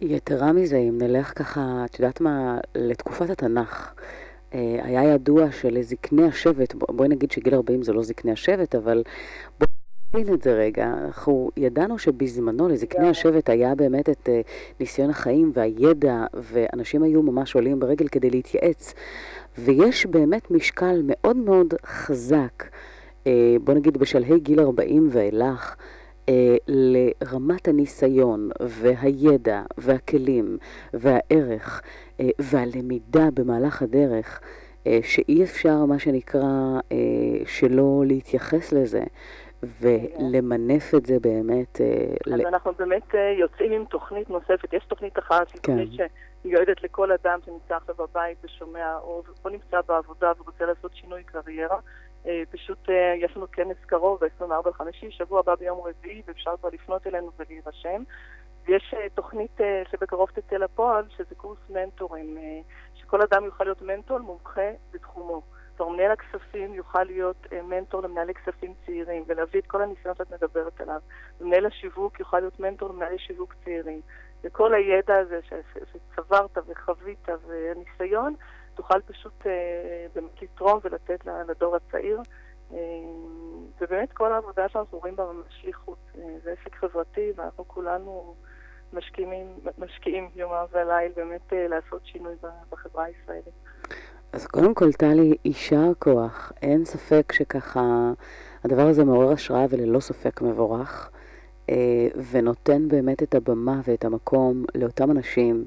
יתרה 0.00 0.52
מזה, 0.52 0.76
אם 0.76 0.98
נלך 1.00 1.38
ככה, 1.38 1.60
את 1.84 1.98
יודעת 1.98 2.20
מה, 2.20 2.58
לתקופת 2.74 3.30
התנ"ך, 3.30 3.94
אה, 3.98 4.27
היה 4.52 5.04
ידוע 5.04 5.52
שלזקני 5.52 6.24
השבט, 6.24 6.74
בואי 6.74 7.08
נגיד 7.08 7.30
שגיל 7.30 7.54
40 7.54 7.82
זה 7.82 7.92
לא 7.92 8.02
זקני 8.02 8.32
השבט, 8.32 8.74
אבל 8.74 9.02
בואי 9.58 9.68
נבין 10.14 10.34
את 10.34 10.42
זה 10.42 10.52
רגע. 10.52 10.86
אנחנו 11.04 11.50
ידענו 11.56 11.98
שבזמנו 11.98 12.68
לזקני 12.68 13.08
השבט 13.08 13.50
היה 13.50 13.74
באמת 13.74 14.08
את 14.08 14.28
uh, 14.28 14.48
ניסיון 14.80 15.10
החיים 15.10 15.52
והידע, 15.54 16.26
ואנשים 16.34 17.02
היו 17.02 17.22
ממש 17.22 17.54
עולים 17.54 17.80
ברגל 17.80 18.08
כדי 18.08 18.30
להתייעץ. 18.30 18.94
ויש 19.58 20.06
באמת 20.06 20.50
משקל 20.50 21.02
מאוד 21.04 21.36
מאוד 21.36 21.74
חזק, 21.86 22.64
uh, 23.24 23.28
בוא 23.64 23.74
נגיד 23.74 23.96
בשלהי 23.98 24.40
גיל 24.40 24.60
40 24.60 25.08
ואילך, 25.12 25.76
לרמת 26.68 27.68
הניסיון 27.68 28.50
והידע 28.60 29.62
והכלים 29.78 30.58
והערך 30.92 31.82
uh, 31.82 32.22
והלמידה 32.38 33.28
במהלך 33.34 33.82
הדרך. 33.82 34.40
שאי 35.02 35.42
אפשר, 35.42 35.84
מה 35.84 35.98
שנקרא, 35.98 36.80
שלא 37.46 38.02
להתייחס 38.06 38.72
לזה. 38.72 39.02
ולמנף 39.62 40.94
את 40.94 41.06
זה 41.06 41.20
באמת. 41.20 41.80
אה, 41.80 42.32
אז 42.34 42.40
ל... 42.40 42.46
אנחנו 42.46 42.72
באמת 42.72 43.14
אה, 43.14 43.34
יוצאים 43.38 43.72
עם 43.72 43.84
תוכנית 43.84 44.30
נוספת. 44.30 44.72
יש 44.72 44.84
תוכנית 44.84 45.18
אחת, 45.18 45.48
שהיא 45.48 45.60
כן. 45.62 45.84
תוכנית 45.84 46.00
שמיועדת 46.42 46.82
לכל 46.82 47.12
אדם 47.12 47.38
שנמצא 47.44 47.76
עכשיו 47.76 47.94
בבית 47.98 48.38
ושומע, 48.44 48.96
או, 49.02 49.22
או 49.44 49.50
נמצא 49.50 49.80
בעבודה 49.88 50.32
ורוצה 50.40 50.66
לעשות 50.66 50.94
שינוי 50.94 51.22
קריירה. 51.22 51.78
אה, 52.28 52.42
פשוט 52.50 52.88
יש 53.16 53.36
לנו 53.36 53.46
כנס 53.52 53.76
קרוב 53.86 54.20
ב-24 54.20 54.68
לחמישי, 54.68 55.10
שבוע 55.10 55.40
הבא 55.40 55.54
ביום 55.54 55.80
רביעי, 55.80 56.22
ואפשר 56.26 56.56
כבר 56.60 56.68
לפנות 56.72 57.06
אלינו 57.06 57.30
ולהירשם. 57.38 58.02
ויש 58.66 58.94
תוכנית 59.14 59.60
שבקרוב 59.90 60.28
תצא 60.30 60.56
לפועל, 60.56 61.04
שזה 61.16 61.34
קורס 61.34 61.58
מנטורים, 61.70 62.36
שכל 62.94 63.22
אדם 63.22 63.44
יוכל 63.44 63.64
להיות 63.64 63.82
מנטור 63.82 64.18
מומחה 64.18 64.70
בתחומו. 64.92 65.42
כלומר, 65.78 65.92
מנהל 65.92 66.10
הכספים 66.10 66.74
יוכל 66.74 67.04
להיות 67.04 67.46
אה, 67.52 67.62
מנטור 67.62 68.02
למנהלי 68.02 68.34
כספים 68.34 68.74
צעירים 68.86 69.24
ולהביא 69.26 69.60
את 69.60 69.66
כל 69.66 69.82
הניסיון 69.82 70.14
שאת 70.14 70.30
מדברת 70.30 70.80
עליו. 70.80 71.00
ומנהל 71.40 71.66
השיווק 71.66 72.20
יוכל 72.20 72.40
להיות 72.40 72.60
מנטור 72.60 72.88
למנהלי 72.88 73.18
שיווק 73.18 73.54
צעירים. 73.64 74.00
וכל 74.44 74.74
הידע 74.74 75.16
הזה 75.16 75.40
שצברת 75.42 76.58
וחווית 76.66 77.28
והניסיון, 77.46 78.34
תוכל 78.78 79.00
פשוט 79.00 79.46
אה, 79.46 80.06
באמת 80.14 80.42
לתרום 80.42 80.80
ולתת 80.84 81.26
לדור 81.48 81.76
הצעיר. 81.76 82.20
אה, 82.72 82.76
ובאמת 83.80 84.12
כל 84.12 84.32
העבודה 84.32 84.68
שאנחנו 84.68 84.98
רואים 84.98 85.16
בה 85.16 85.24
ממש 85.32 85.62
שליחות. 85.62 85.98
זה 86.44 86.54
עסק 86.60 86.74
חברתי 86.74 87.32
ואנחנו 87.36 87.68
כולנו 87.68 88.34
משקיעים, 88.92 89.46
משקיעים 89.78 90.28
יומם 90.34 90.64
וליל 90.72 91.12
באמת 91.16 91.52
לעשות 91.52 92.06
שינוי 92.06 92.34
בחברה 92.70 93.04
הישראלית. 93.04 93.54
אז 94.32 94.46
קודם 94.46 94.74
כל, 94.74 94.92
טלי, 94.92 95.36
יישר 95.44 95.94
כוח. 95.98 96.52
אין 96.62 96.84
ספק 96.84 97.32
שככה 97.32 98.12
הדבר 98.64 98.86
הזה 98.86 99.04
מעורר 99.04 99.32
השראה 99.32 99.66
וללא 99.70 100.00
ספק 100.00 100.42
מבורך, 100.42 101.10
אה, 101.70 102.08
ונותן 102.30 102.88
באמת 102.88 103.22
את 103.22 103.34
הבמה 103.34 103.80
ואת 103.84 104.04
המקום 104.04 104.64
לאותם 104.74 105.10
אנשים 105.10 105.64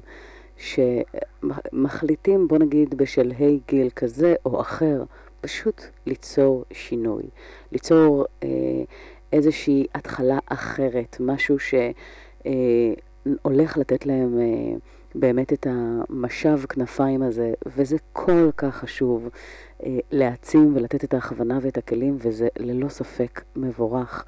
שמחליטים, 0.56 2.48
בוא 2.48 2.58
נגיד, 2.58 2.94
בשלהי 2.94 3.60
גיל 3.68 3.90
כזה 3.90 4.34
או 4.44 4.60
אחר, 4.60 5.04
פשוט 5.40 5.82
ליצור 6.06 6.64
שינוי, 6.72 7.22
ליצור 7.72 8.24
אה, 8.42 8.48
איזושהי 9.32 9.86
התחלה 9.94 10.38
אחרת, 10.46 11.16
משהו 11.20 11.56
שהולך 11.58 11.86
אה, 13.76 13.80
לתת 13.80 14.06
להם... 14.06 14.40
אה, 14.40 14.76
באמת 15.14 15.52
את 15.52 15.66
המשב 15.70 16.58
כנפיים 16.68 17.22
הזה, 17.22 17.52
וזה 17.66 17.96
כל 18.12 18.50
כך 18.56 18.76
חשוב 18.76 19.28
אה, 19.82 19.98
להעצים 20.10 20.76
ולתת 20.76 21.04
את 21.04 21.14
ההכוונה 21.14 21.58
ואת 21.62 21.78
הכלים, 21.78 22.16
וזה 22.18 22.48
ללא 22.58 22.88
ספק 22.88 23.42
מבורך. 23.56 24.24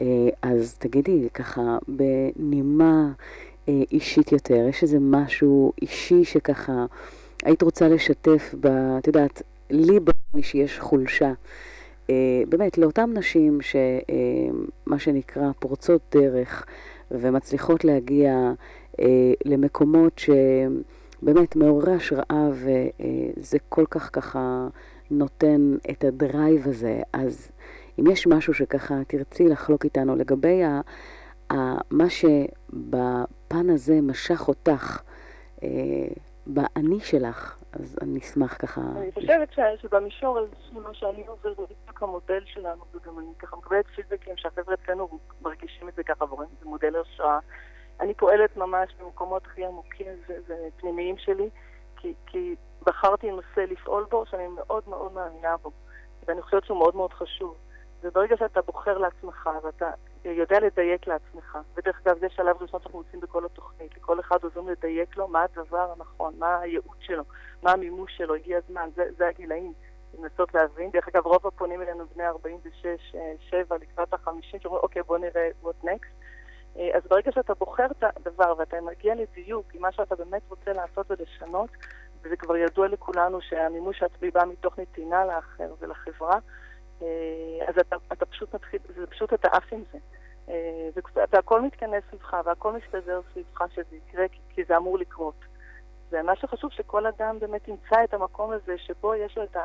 אה, 0.00 0.06
אז 0.42 0.74
תגידי, 0.78 1.28
ככה, 1.34 1.78
בנימה 1.88 3.12
אישית 3.92 4.32
יותר, 4.32 4.66
יש 4.68 4.82
איזה 4.82 4.98
משהו 5.00 5.72
אישי 5.82 6.24
שככה 6.24 6.86
היית 7.44 7.62
רוצה 7.62 7.88
לשתף 7.88 8.54
ב... 8.60 8.66
את 8.98 9.06
יודעת, 9.06 9.42
לי 9.70 10.00
ברור 10.00 10.42
שיש 10.42 10.78
חולשה. 10.78 11.32
אה, 12.10 12.42
באמת, 12.48 12.78
לאותן 12.78 13.10
נשים 13.14 13.58
שמה 13.60 14.92
אה, 14.92 14.98
שנקרא 14.98 15.50
פורצות 15.58 16.00
דרך 16.14 16.66
ומצליחות 17.10 17.84
להגיע 17.84 18.52
אה, 19.00 19.32
למקומות 19.44 20.18
שבאמת 20.18 21.56
מעוררי 21.56 21.92
השראה 21.92 22.48
וזה 22.52 23.58
כל 23.68 23.84
כך 23.90 24.10
ככה 24.12 24.68
נותן 25.10 25.74
את 25.90 26.04
הדרייב 26.04 26.68
הזה. 26.68 27.00
אז 27.12 27.50
אם 28.00 28.10
יש 28.10 28.26
משהו 28.26 28.54
שככה 28.54 28.94
תרצי 29.06 29.48
לחלוק 29.48 29.84
איתנו 29.84 30.16
לגבי 30.16 30.64
ה, 30.64 30.80
מה 31.90 32.10
שבפן 32.10 33.70
הזה 33.70 33.98
משך 34.02 34.48
אותך, 34.48 35.02
אה, 35.62 35.68
באני 36.46 37.00
שלך, 37.00 37.58
אז 37.72 37.98
אני 38.02 38.18
אשמח 38.18 38.56
ככה... 38.58 38.80
אני 38.96 39.12
חושבת 39.12 39.48
שבמישור 39.76 40.38
הזה, 40.38 40.80
מה 40.80 40.94
שאני 40.94 41.26
עובר, 41.26 41.54
זה 41.54 41.62
בדיוק 41.62 42.02
המודל 42.02 42.42
שלנו, 42.46 42.84
וגם 42.94 43.18
אני 43.18 43.26
ככה 43.38 43.56
מקבלת 43.56 43.86
פידבקים 43.86 44.36
שהחבר'ה 44.36 44.74
אצלנו 44.74 45.18
מרגישים 45.42 45.88
את 45.88 45.94
זה 45.94 46.02
ככה, 46.02 46.24
ורואים 46.24 46.50
את 46.54 46.58
זה 46.60 46.66
מודל 46.66 46.94
השראה. 46.96 47.38
אני 48.00 48.14
פועלת 48.14 48.56
ממש 48.56 48.94
במקומות 49.00 49.46
הכי 49.46 49.64
עמוקים 49.64 50.06
ופנימיים 50.26 51.18
שלי, 51.18 51.48
כי, 51.96 52.14
כי 52.26 52.54
בחרתי 52.86 53.30
נושא 53.30 53.60
לפעול 53.60 54.06
בו 54.10 54.26
שאני 54.26 54.46
מאוד 54.46 54.82
מאוד 54.86 55.12
מאמינה 55.12 55.56
בו, 55.56 55.70
ואני 56.26 56.42
חושבת 56.42 56.64
שהוא 56.64 56.78
מאוד 56.78 56.96
מאוד 56.96 57.12
חשוב. 57.12 57.56
וברגע 58.02 58.36
שאתה 58.36 58.60
בוחר 58.62 58.98
לעצמך 58.98 59.50
ואתה 59.64 59.90
יודע 60.30 60.60
לדייק 60.60 61.06
לעצמך, 61.06 61.58
ודרך 61.74 62.00
אגב 62.06 62.18
זה 62.18 62.26
שלב 62.28 62.56
ראשון 62.62 62.80
שאנחנו 62.80 62.98
עושים 62.98 63.20
בכל 63.20 63.44
התוכנית, 63.44 63.96
לכל 63.96 64.20
אחד 64.20 64.36
עוזרים 64.42 64.68
לדייק 64.68 65.16
לו 65.16 65.28
מה 65.28 65.42
הדבר 65.42 65.92
הנכון, 65.96 66.34
מה 66.38 66.58
הייעוד 66.60 66.96
שלו, 67.00 67.22
מה 67.62 67.70
המימוש 67.70 68.16
שלו, 68.16 68.34
הגיע 68.34 68.58
הזמן, 68.58 68.88
זה, 68.96 69.04
זה 69.16 69.28
הגילאים. 69.28 69.72
לנסות 70.18 70.54
להבין. 70.54 70.90
דרך 70.90 71.08
אגב, 71.08 71.26
רוב 71.26 71.46
הפונים 71.46 71.82
אלינו 71.82 72.04
בני 72.14 72.26
46, 72.26 73.16
7, 73.50 73.76
לקראת 73.76 74.14
ה-50, 74.14 74.62
שאומרים, 74.62 74.82
אוקיי, 74.82 75.02
בוא 75.02 75.18
נראה 75.18 75.48
what 75.62 75.84
next. 75.84 76.08
אה, 76.76 76.90
אז 76.96 77.02
ברגע 77.10 77.32
שאתה 77.32 77.54
בוחר 77.54 77.86
את 77.86 78.04
הדבר 78.16 78.54
ואתה 78.58 78.80
מגיע 78.80 79.14
לדיוק 79.14 79.74
עם 79.74 79.82
מה 79.82 79.92
שאתה 79.92 80.16
באמת 80.16 80.42
רוצה 80.48 80.72
לעשות 80.72 81.10
ולשנות, 81.10 81.70
וזה 82.22 82.36
כבר 82.36 82.56
ידוע 82.56 82.88
לכולנו 82.88 83.40
שהמימוש 83.40 84.02
העצמי 84.02 84.30
בא 84.30 84.44
מתוך 84.44 84.78
נתינה 84.78 85.24
לאחר 85.24 85.74
ולחברה, 85.80 86.38
אה, 87.02 87.06
אז 87.68 87.78
אתה, 87.78 87.96
אתה 88.12 88.26
פשוט 88.26 88.54
מתחיל, 88.54 88.80
זה 88.96 89.06
פשוט 89.06 89.32
אתה 89.32 89.48
עף 89.48 89.72
עם 89.72 89.82
זה. 89.92 89.98
אה, 90.50 90.88
והכל 91.32 91.62
מתכנס 91.62 92.02
סביבך 92.10 92.36
והכל 92.44 92.72
מסתדר 92.72 93.20
סביבך 93.32 93.62
שזה 93.74 93.96
יקרה, 93.96 94.26
כי, 94.54 94.64
זה 94.64 94.76
אמור 94.76 94.98
לקרות. 94.98 95.44
ומה 96.12 96.36
שחשוב 96.36 96.70
שכל 96.72 97.06
אדם 97.06 97.38
באמת 97.38 97.68
ימצא 97.68 98.04
את 98.04 98.14
המקום 98.14 98.52
הזה 98.52 98.78
שבו 98.78 99.14
יש 99.14 99.36
לו 99.36 99.44
את 99.44 99.56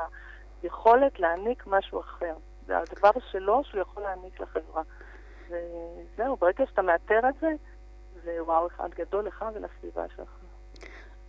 היכולת 0.63 1.19
להעניק 1.19 1.63
משהו 1.67 1.99
אחר. 1.99 2.35
זה 2.67 2.77
הדבר 2.77 3.11
שלו 3.31 3.61
שהוא 3.63 3.81
יכול 3.81 4.03
להעניק 4.03 4.39
לחברה. 4.39 4.81
וזהו, 5.49 6.35
ברגע 6.35 6.65
שאתה 6.65 6.81
מאתר 6.81 7.19
את 7.29 7.35
זה, 7.41 7.47
זה 8.23 8.43
וואו 8.43 8.67
אחד 8.67 8.89
גדול 8.97 9.25
לך 9.25 9.45
ולסביבה 9.53 10.03
שלך. 10.15 10.29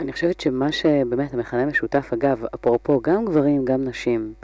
אני 0.00 0.12
חושבת 0.12 0.40
שמה 0.40 0.72
שבאמת 0.72 1.34
המכנה 1.34 1.66
משותף, 1.66 2.12
אגב, 2.12 2.44
אפרופו, 2.54 3.00
גם 3.02 3.24
גברים, 3.24 3.64
גם 3.64 3.84
נשים, 3.84 4.34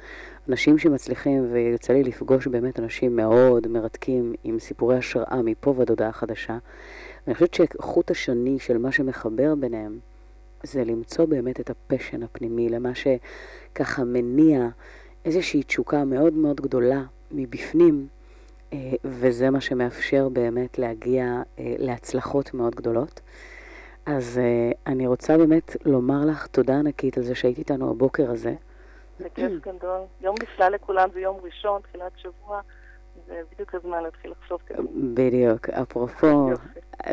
אנשים 0.51 0.79
שמצליחים, 0.79 1.53
ויוצא 1.53 1.93
לי 1.93 2.03
לפגוש 2.03 2.47
באמת 2.47 2.81
אנשים 2.81 3.17
מאוד 3.17 3.69
מרתקים 3.69 4.35
עם 4.45 4.59
סיפורי 4.59 4.97
השראה 4.97 5.43
מפה 5.43 5.75
ועד 5.77 5.91
הודעה 5.91 6.13
חדשה, 6.13 6.59
אני 7.27 7.35
חושבת 7.35 7.55
שחוט 7.55 8.11
השני 8.11 8.59
של 8.59 8.79
מה 8.79 8.93
שמחבר 8.93 9.55
ביניהם, 9.55 9.99
זה 10.63 10.85
למצוא 10.85 11.25
באמת 11.25 11.61
את 11.61 11.71
הפשן 11.71 12.23
הפנימי, 12.23 12.69
למה 12.69 12.91
שככה 12.95 14.05
מניע 14.05 14.69
איזושהי 15.25 15.63
תשוקה 15.63 16.05
מאוד 16.05 16.33
מאוד 16.33 16.61
גדולה 16.61 17.03
מבפנים, 17.33 18.07
אה, 18.73 18.93
וזה 19.05 19.51
מה 19.51 19.61
שמאפשר 19.61 20.29
באמת 20.29 20.79
להגיע 20.79 21.43
אה, 21.59 21.75
להצלחות 21.79 22.55
מאוד 22.55 22.75
גדולות. 22.75 23.21
אז 24.07 24.39
אה, 24.39 24.93
אני 24.93 25.07
רוצה 25.07 25.39
באמת 25.39 25.77
לומר 25.85 26.25
לך 26.25 26.47
תודה 26.47 26.79
ענקית 26.79 27.19
על 27.19 27.25
זה 27.25 27.35
שהיית 27.35 27.59
איתנו 27.59 27.91
הבוקר 27.91 28.31
הזה. 28.31 28.55
זה 29.23 29.29
כיף 29.35 29.53
גדול. 29.63 30.01
יום 30.21 30.35
נפלא 30.43 30.69
לכולם 30.69 31.09
זה 31.15 31.21
יום 31.21 31.41
ראשון, 31.43 31.81
תחילת 31.83 32.13
שבוע. 32.17 32.61
זה 33.27 33.41
בדיוק 33.53 33.75
הזמן 33.75 34.03
להתחיל 34.03 34.31
לחשוב 34.31 34.61
כזה. 34.67 34.83
בדיוק. 35.15 35.69
אפרופו, 35.69 36.51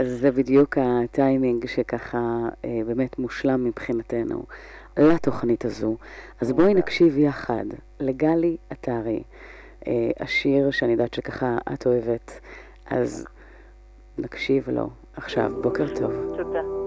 זה 0.01 0.31
בדיוק 0.31 0.77
הטיימינג 0.77 1.65
שככה 1.67 2.49
אה, 2.65 2.79
באמת 2.85 3.19
מושלם 3.19 3.63
מבחינתנו 3.63 4.43
לתוכנית 4.97 5.65
הזו. 5.65 5.97
אז 6.41 6.51
בואי 6.51 6.73
נקשיב 6.73 7.17
יחד 7.17 7.65
לגלי 7.99 8.57
עטרי, 8.69 9.23
אה, 9.87 9.93
השיר 10.19 10.71
שאני 10.71 10.91
יודעת 10.91 11.13
שככה 11.13 11.57
את 11.73 11.85
אוהבת, 11.87 12.39
אז 12.85 13.27
נקשיב 14.17 14.69
לו 14.69 14.89
עכשיו. 15.15 15.51
בוקר 15.61 15.95
טוב. 15.95 16.11
תודה. 16.37 16.86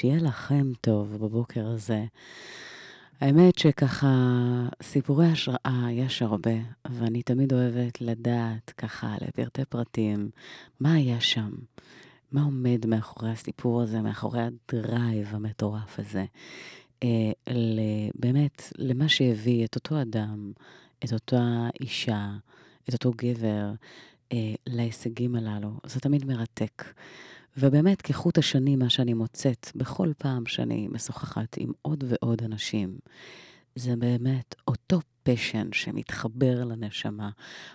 שיהיה 0.00 0.18
לכם 0.22 0.72
טוב 0.80 1.16
בבוקר 1.20 1.66
הזה. 1.66 2.04
האמת 3.20 3.58
שככה, 3.58 4.08
סיפורי 4.82 5.26
השראה 5.26 5.86
יש 5.92 6.22
הרבה, 6.22 6.50
ואני 6.90 7.22
תמיד 7.22 7.52
אוהבת 7.52 8.00
לדעת 8.00 8.70
ככה 8.70 9.14
לפרטי 9.20 9.64
פרטים 9.64 10.30
מה 10.80 10.92
היה 10.92 11.20
שם, 11.20 11.50
מה 12.32 12.42
עומד 12.42 12.86
מאחורי 12.86 13.30
הסיפור 13.30 13.82
הזה, 13.82 14.00
מאחורי 14.00 14.40
הדרייב 14.40 15.28
המטורף 15.30 15.98
הזה. 15.98 16.24
אה, 17.02 17.32
באמת, 18.14 18.72
למה 18.78 19.08
שהביא 19.08 19.64
את 19.64 19.74
אותו 19.74 20.02
אדם, 20.02 20.52
את 21.04 21.12
אותה 21.12 21.68
אישה, 21.80 22.30
את 22.88 22.92
אותו 22.92 23.12
גבר, 23.16 23.72
אה, 24.32 24.54
להישגים 24.66 25.34
הללו. 25.34 25.70
זה 25.86 26.00
תמיד 26.00 26.24
מרתק. 26.24 26.84
ובאמת, 27.56 28.02
כחוט 28.02 28.38
השני, 28.38 28.76
מה 28.76 28.90
שאני 28.90 29.14
מוצאת 29.14 29.70
בכל 29.74 30.12
פעם 30.18 30.46
שאני 30.46 30.88
משוחחת 30.92 31.56
עם 31.56 31.72
עוד 31.82 32.04
ועוד 32.08 32.42
אנשים, 32.42 32.98
זה 33.74 33.96
באמת 33.96 34.54
אותו 34.68 35.00
פשן 35.22 35.68
שמתחבר 35.72 36.64
לנשמה, 36.64 37.30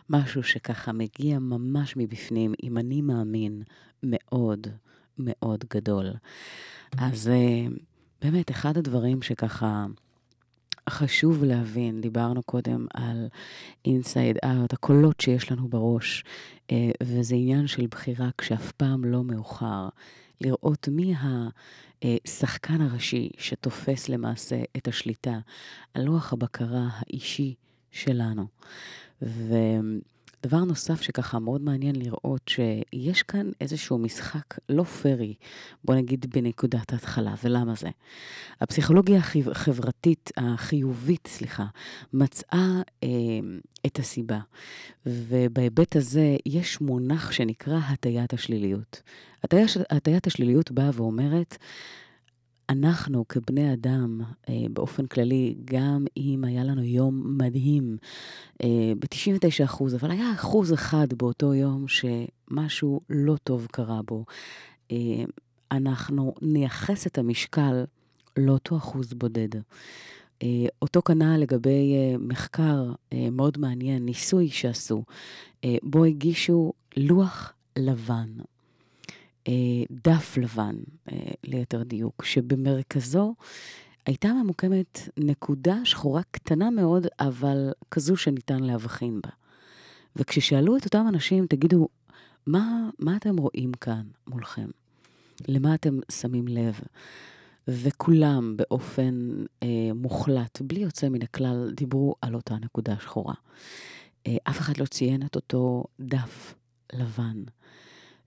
משהו 0.09 0.43
שככה 0.43 0.91
מגיע 0.91 1.39
ממש 1.39 1.93
מבפנים, 1.97 2.53
אם 2.63 2.77
אני 2.77 3.01
מאמין, 3.01 3.63
מאוד 4.03 4.67
מאוד 5.17 5.65
גדול. 5.73 6.13
אז 6.97 7.27
אה, 7.27 7.67
באמת, 8.21 8.51
אחד 8.51 8.77
הדברים 8.77 9.21
שככה... 9.21 9.85
חשוב 10.89 11.43
להבין, 11.43 12.01
דיברנו 12.01 12.43
קודם 12.43 12.85
על 12.93 13.27
inside 13.87 14.45
out, 14.45 14.73
הקולות 14.73 15.21
שיש 15.21 15.51
לנו 15.51 15.67
בראש, 15.67 16.23
אה, 16.71 16.91
וזה 17.03 17.35
עניין 17.35 17.67
של 17.67 17.87
בחירה 17.87 18.29
כשאף 18.37 18.71
פעם 18.71 19.05
לא 19.05 19.23
מאוחר. 19.23 19.89
לראות 20.41 20.87
מי 20.91 21.13
השחקן 22.03 22.81
הראשי 22.81 23.29
שתופס 23.37 24.09
למעשה 24.09 24.61
את 24.77 24.87
השליטה 24.87 25.39
על 25.93 26.03
לוח 26.03 26.33
הבקרה 26.33 26.87
האישי 26.91 27.53
שלנו. 27.91 28.45
ו... 29.21 29.55
דבר 30.45 30.63
נוסף 30.63 31.01
שככה 31.01 31.39
מאוד 31.39 31.61
מעניין 31.61 31.95
לראות 31.95 32.47
שיש 32.47 33.23
כאן 33.23 33.51
איזשהו 33.61 33.97
משחק 33.97 34.59
לא 34.69 34.83
פרי, 34.83 35.33
בוא 35.83 35.95
נגיד 35.95 36.25
בנקודת 36.33 36.93
ההתחלה, 36.93 37.33
ולמה 37.43 37.75
זה? 37.75 37.89
הפסיכולוגיה 38.61 39.19
החברתית, 39.51 40.31
החיובית, 40.37 41.27
סליחה, 41.27 41.65
מצאה 42.13 42.81
אה, 43.03 43.09
את 43.85 43.99
הסיבה, 43.99 44.39
ובהיבט 45.05 45.95
הזה 45.95 46.35
יש 46.45 46.81
מונח 46.81 47.31
שנקרא 47.31 47.77
הטיית 47.77 48.33
השליליות. 48.33 49.01
הטיית 49.89 50.27
השליליות 50.27 50.71
באה 50.71 50.89
ואומרת, 50.93 51.57
אנחנו 52.69 53.27
כבני 53.27 53.73
אדם, 53.73 54.21
אה, 54.49 54.53
באופן 54.73 55.05
כללי, 55.05 55.55
גם 55.65 56.05
אם 56.17 56.43
היה 56.43 56.63
לנו 56.63 56.83
יום 56.83 57.37
מדהים, 57.37 57.97
אה, 58.63 58.93
ב-99 58.99 59.65
אחוז, 59.65 59.95
אבל 59.95 60.11
היה 60.11 60.33
אחוז 60.33 60.73
אחד 60.73 61.07
באותו 61.13 61.53
יום 61.53 61.85
שמשהו 61.87 63.01
לא 63.09 63.35
טוב 63.43 63.67
קרה 63.71 64.01
בו, 64.01 64.25
אה, 64.91 64.97
אנחנו 65.71 66.33
נייחס 66.41 67.07
את 67.07 67.17
המשקל 67.17 67.83
לאותו 68.37 68.77
אחוז 68.77 69.13
בודד. 69.13 69.49
אותו 70.81 71.01
כנ"ל 71.01 71.37
לגבי 71.37 71.93
מחקר 72.19 72.91
מאוד 73.31 73.57
מעניין, 73.57 74.05
ניסוי 74.05 74.49
שעשו, 74.49 75.03
בו 75.83 76.03
הגישו 76.03 76.73
לוח 76.97 77.53
לבן. 77.77 78.29
אה, 79.47 79.53
דף 79.91 80.37
לבן, 80.37 80.75
אה, 81.11 81.17
ליתר 81.43 81.83
דיוק, 81.83 82.25
שבמרכזו 82.25 83.35
הייתה 84.05 84.33
ממוקמת 84.33 85.09
נקודה 85.17 85.75
שחורה 85.83 86.21
קטנה 86.31 86.69
מאוד, 86.69 87.07
אבל 87.19 87.71
כזו 87.91 88.17
שניתן 88.17 88.63
להבחין 88.63 89.21
בה. 89.23 89.29
וכששאלו 90.15 90.77
את 90.77 90.85
אותם 90.85 91.05
אנשים, 91.09 91.45
תגידו, 91.47 91.87
מה, 92.47 92.89
מה 92.99 93.15
אתם 93.15 93.37
רואים 93.37 93.71
כאן 93.73 94.03
מולכם? 94.27 94.67
למה 95.47 95.75
אתם 95.75 95.99
שמים 96.11 96.47
לב? 96.47 96.79
וכולם 97.67 98.57
באופן 98.57 99.29
אה, 99.63 99.67
מוחלט, 99.95 100.61
בלי 100.61 100.79
יוצא 100.79 101.09
מן 101.09 101.21
הכלל, 101.21 101.71
דיברו 101.75 102.15
על 102.21 102.35
אותה 102.35 102.55
נקודה 102.55 102.95
שחורה. 102.99 103.33
אה, 104.27 104.37
אף 104.43 104.59
אחד 104.59 104.77
לא 104.77 104.85
ציין 104.85 105.25
את 105.25 105.35
אותו 105.35 105.83
דף 105.99 106.55
לבן. 106.93 107.43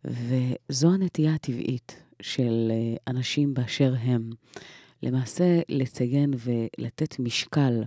וזו 0.04 0.94
הנטייה 0.94 1.34
הטבעית 1.34 2.02
של 2.22 2.68
אה, 2.70 2.96
אנשים 3.06 3.54
באשר 3.54 3.94
הם. 4.00 4.30
למעשה, 5.02 5.60
לציין 5.68 6.34
ולתת 6.38 7.18
משקל 7.18 7.82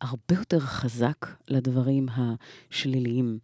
הרבה 0.00 0.34
יותר 0.34 0.60
חזק 0.60 1.26
לדברים 1.48 2.06
השליליים. 2.16 3.38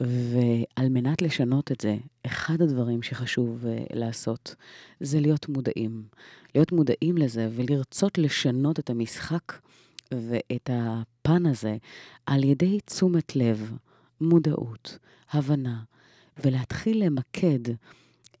ועל 0.00 0.88
מנת 0.88 1.22
לשנות 1.22 1.72
את 1.72 1.80
זה, 1.80 1.96
אחד 2.26 2.62
הדברים 2.62 3.02
שחשוב 3.02 3.64
uh, 3.64 3.96
לעשות 3.96 4.54
זה 5.00 5.20
להיות 5.20 5.48
מודעים. 5.48 6.04
להיות 6.54 6.72
מודעים 6.72 7.18
לזה 7.18 7.48
ולרצות 7.52 8.18
לשנות 8.18 8.78
את 8.78 8.90
המשחק 8.90 9.52
ואת 10.12 10.70
הפן 10.72 11.46
הזה 11.46 11.76
על 12.26 12.44
ידי 12.44 12.80
תשומת 12.80 13.36
לב, 13.36 13.76
מודעות, 14.20 14.98
הבנה, 15.30 15.82
ולהתחיל 16.44 17.04
למקד 17.04 17.72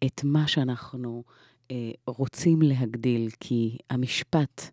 את 0.06 0.20
מה 0.24 0.48
שאנחנו 0.48 1.22
אה, 1.70 1.90
רוצים 2.06 2.62
להגדיל, 2.62 3.28
כי 3.40 3.78
המשפט 3.90 4.70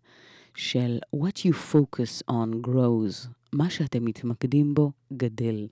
של 0.54 0.98
what 1.16 1.38
you 1.38 1.54
focus 1.72 2.30
on 2.30 2.66
grows, 2.66 3.28
מה 3.52 3.70
שאתם 3.70 4.04
מתמקדים 4.04 4.74
בו 4.74 4.92
גדל. 5.12 5.66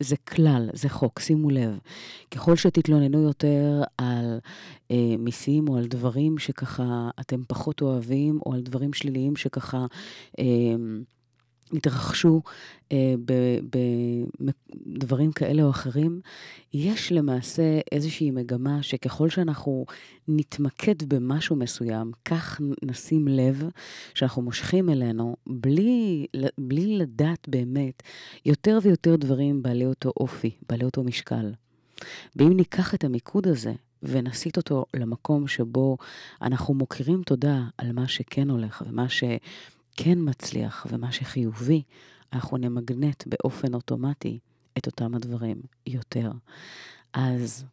זה 0.00 0.16
כלל, 0.16 0.70
זה 0.72 0.88
חוק, 0.88 1.20
שימו 1.20 1.50
לב. 1.50 1.78
ככל 2.30 2.56
שתתלוננו 2.56 3.22
יותר 3.22 3.82
על 3.98 4.38
אה, 4.90 5.16
מיסים 5.18 5.68
או 5.68 5.76
על 5.76 5.86
דברים 5.86 6.38
שככה 6.38 7.10
אתם 7.20 7.40
פחות 7.48 7.82
אוהבים, 7.82 8.38
או 8.46 8.54
על 8.54 8.60
דברים 8.60 8.92
שליליים 8.92 9.36
שככה... 9.36 9.86
אה, 10.38 10.44
התרחשו 11.72 12.42
אה, 12.92 13.14
בדברים 14.86 15.32
כאלה 15.32 15.62
או 15.62 15.70
אחרים, 15.70 16.20
יש 16.74 17.12
למעשה 17.12 17.80
איזושהי 17.92 18.30
מגמה 18.30 18.82
שככל 18.82 19.28
שאנחנו 19.28 19.86
נתמקד 20.28 21.02
במשהו 21.08 21.56
מסוים, 21.56 22.12
כך 22.24 22.60
נשים 22.82 23.28
לב 23.28 23.64
שאנחנו 24.14 24.42
מושכים 24.42 24.90
אלינו, 24.90 25.36
בלי, 25.46 26.26
בלי 26.58 26.96
לדעת 26.98 27.48
באמת, 27.48 28.02
יותר 28.46 28.78
ויותר 28.82 29.16
דברים 29.16 29.62
בעלי 29.62 29.86
אותו 29.86 30.12
אופי, 30.16 30.50
בעלי 30.68 30.84
אותו 30.84 31.04
משקל. 31.04 31.52
ואם 32.36 32.56
ניקח 32.56 32.94
את 32.94 33.04
המיקוד 33.04 33.46
הזה 33.46 33.72
ונסיט 34.02 34.56
אותו 34.56 34.84
למקום 34.96 35.48
שבו 35.48 35.96
אנחנו 36.42 36.74
מוקירים 36.74 37.22
תודה 37.22 37.62
על 37.78 37.92
מה 37.92 38.08
שכן 38.08 38.50
הולך 38.50 38.82
ומה 38.86 39.08
ש... 39.08 39.24
כן 40.00 40.18
מצליח 40.20 40.86
ומה 40.90 41.12
שחיובי, 41.12 41.82
אנחנו 42.32 42.56
נמגנט 42.56 43.24
באופן 43.26 43.74
אוטומטי 43.74 44.38
את 44.78 44.86
אותם 44.86 45.14
הדברים 45.14 45.56
יותר. 45.86 46.30
אז 47.12 47.64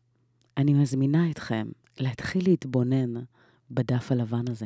אני 0.58 0.74
מזמינה 0.74 1.32
אתכם 1.32 1.68
להתחיל 2.00 2.44
להתבונן 2.48 3.14
בדף 3.72 4.12
הלבן 4.12 4.44
הזה. 4.48 4.66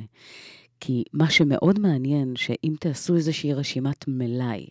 כי 0.80 1.04
מה 1.13 1.30
שמאוד 1.30 1.80
מעניין, 1.80 2.36
שאם 2.36 2.76
תעשו 2.80 3.15
איזושהי 3.15 3.54
רשימת 3.54 4.06
מלאי 4.08 4.67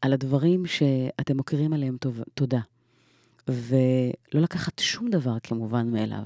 על 0.00 0.12
הדברים 0.12 0.66
שאתם 0.66 1.36
מוכרים 1.36 1.72
עליהם 1.72 1.96
תודה, 2.34 2.60
ולא 3.48 4.42
לקחת 4.42 4.78
שום 4.78 5.10
דבר 5.10 5.38
כמובן 5.42 5.90
מאליו, 5.90 6.24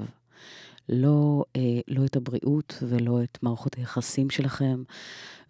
לא, 0.88 1.44
אה, 1.56 1.80
לא 1.88 2.04
את 2.04 2.16
הבריאות 2.16 2.82
ולא 2.88 3.22
את 3.22 3.38
מערכות 3.42 3.74
היחסים 3.74 4.30
שלכם, 4.30 4.82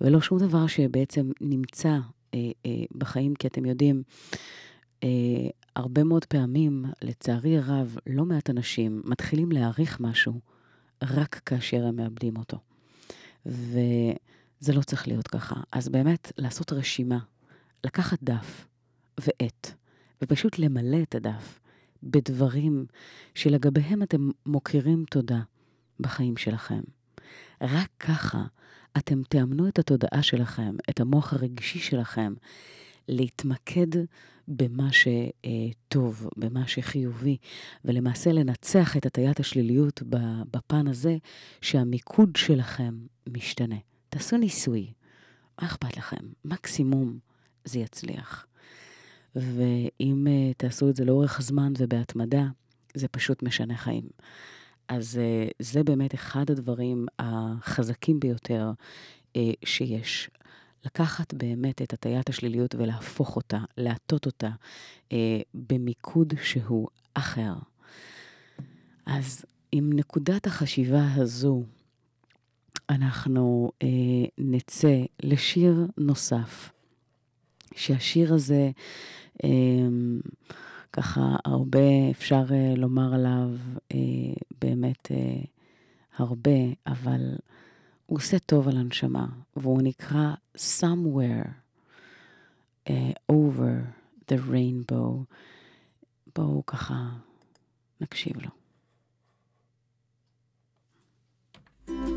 ולא 0.01 0.21
שום 0.21 0.39
דבר 0.39 0.67
שבעצם 0.67 1.31
נמצא 1.41 1.99
אה, 2.35 2.51
אה, 2.67 2.85
בחיים, 2.95 3.35
כי 3.35 3.47
אתם 3.47 3.65
יודעים, 3.65 4.03
הרבה 5.77 6.05
מאוד 6.05 6.25
פעמים, 6.25 6.85
לצערי 7.03 7.59
הרב, 7.59 7.97
לא 8.07 8.25
מעט 8.25 8.51
אנשים 8.51 9.03
מתחילים 9.05 9.53
להעריך 9.53 10.01
משהו 10.01 10.41
רק 11.03 11.41
כאשר 11.47 11.87
הם 11.87 11.97
מאבדים 11.97 12.37
אותו. 12.37 12.59
וזה 13.47 14.73
לא 14.73 14.83
צריך 14.83 15.09
להיות 15.09 15.29
ככה. 15.29 15.55
אז 15.73 15.89
באמת, 15.89 16.33
לעשות 16.39 16.73
רשימה, 16.73 17.19
לקחת 17.85 18.19
דף 18.23 18.67
ועט, 19.21 19.71
ופשוט 20.23 20.59
למלא 20.59 21.03
את 21.03 21.15
הדף 21.15 21.61
בדברים 22.03 22.87
שלגביהם 23.35 24.03
אתם 24.03 24.31
מוקירים 24.47 25.05
תודה 25.11 25.41
בחיים 26.01 26.37
שלכם. 26.37 26.81
רק 27.61 27.91
ככה 28.01 28.45
אתם 28.99 29.23
תאמנו 29.29 29.69
את 29.69 29.79
התודעה 29.79 30.23
שלכם, 30.23 30.77
את 30.91 31.01
המוח 31.01 31.33
הרגשי 31.33 31.79
שלכם, 31.79 32.35
להתמקד 33.09 33.87
במה 34.49 34.89
שטוב, 34.93 36.29
במה 36.37 36.69
שחיובי, 36.69 37.37
ולמעשה 37.85 38.33
לנצח 38.33 38.97
את 38.97 39.07
הטיית 39.07 39.41
השליליות 39.41 40.03
בפן 40.51 40.89
הזה, 40.89 41.17
שהמיקוד 41.61 42.37
שלכם 42.37 42.99
משתנה. 43.29 43.77
תעשו 44.09 44.37
ניסוי, 44.37 44.93
מה 45.61 45.67
אכפת 45.67 45.97
לכם? 45.97 46.27
מקסימום 46.45 47.19
זה 47.65 47.79
יצליח. 47.79 48.47
ואם 49.37 50.27
uh, 50.27 50.55
תעשו 50.57 50.89
את 50.89 50.97
זה 50.97 51.05
לאורך 51.05 51.41
זמן 51.43 51.73
ובהתמדה, 51.79 52.45
זה 52.95 53.09
פשוט 53.09 53.43
משנה 53.43 53.77
חיים. 53.77 54.05
אז 54.89 55.19
uh, 55.19 55.55
זה 55.59 55.85
באמת 55.85 56.15
אחד 56.15 56.51
הדברים 56.51 57.07
החזקים 57.19 58.21
ביותר 58.21 58.73
uh, 59.37 59.39
שיש. 59.65 60.31
לקחת 60.85 61.35
באמת 61.35 61.83
את 61.83 61.93
הטיית 61.93 62.29
השליליות 62.29 62.75
ולהפוך 62.75 63.37
אותה, 63.37 63.59
להטות 63.77 64.27
אותה 64.27 64.51
uh, 65.09 65.13
במיקוד 65.55 66.35
שהוא 66.43 66.89
אחר. 67.15 67.55
אז 69.07 69.45
עם 69.73 69.93
נקודת 69.93 70.47
החשיבה 70.47 71.15
הזו, 71.15 71.63
אנחנו 72.91 73.71
uh, 73.75 73.87
נצא 74.39 74.97
לשיר 75.23 75.87
נוסף, 75.99 76.71
שהשיר 77.75 78.35
הזה, 78.35 78.71
ככה 80.93 81.37
הרבה 81.45 82.11
אפשר 82.11 82.45
אה, 82.51 82.75
לומר 82.77 83.15
עליו 83.15 83.49
אה, 83.93 83.99
באמת 84.61 85.09
אה, 85.11 85.41
הרבה, 86.17 86.61
אבל 86.87 87.35
הוא 88.07 88.19
עושה 88.19 88.39
טוב 88.39 88.69
על 88.69 88.77
הנשמה, 88.77 89.27
והוא 89.57 89.83
נקרא 89.83 90.35
Somewhere 90.57 91.49
Over 93.33 93.77
the 94.31 94.37
Rainbow. 94.51 95.35
בואו 96.37 96.67
ככה 96.67 97.09
נקשיב 98.01 98.37
לו. 98.37 98.51
אנחנו 101.89 102.16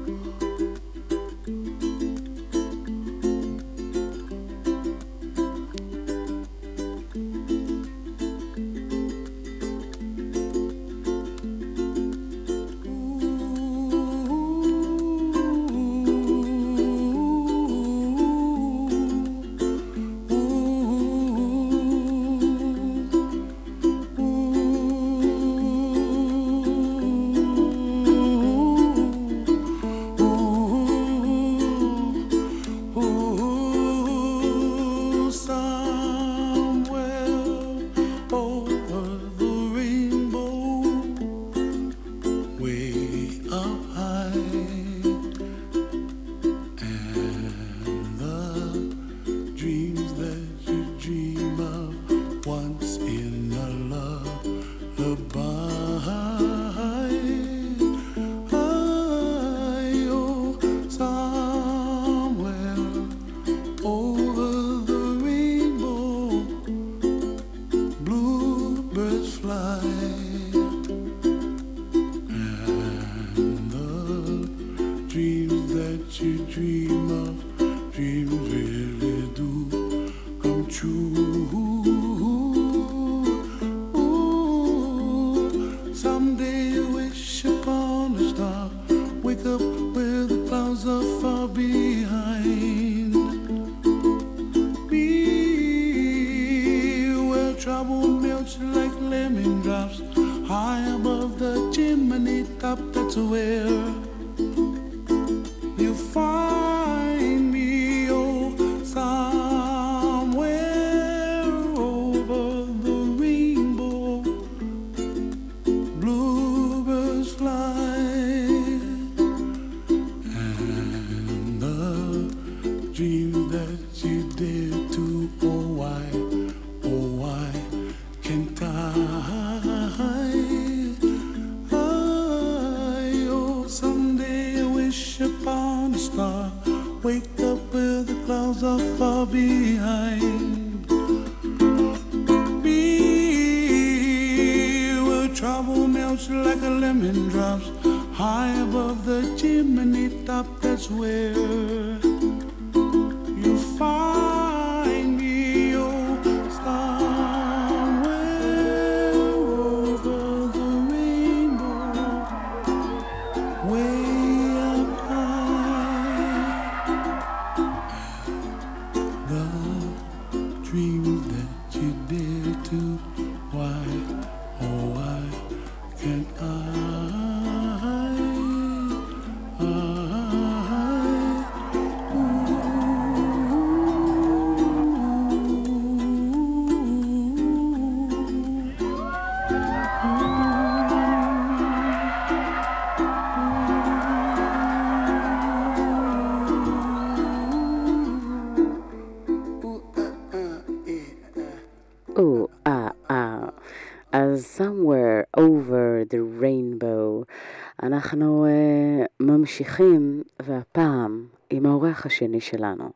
ממשיכים, 209.80 210.23
והפעם 210.39 211.25
עם 211.49 211.65
האורח 211.65 212.05
השני 212.05 212.41
שלנו. 212.41 212.89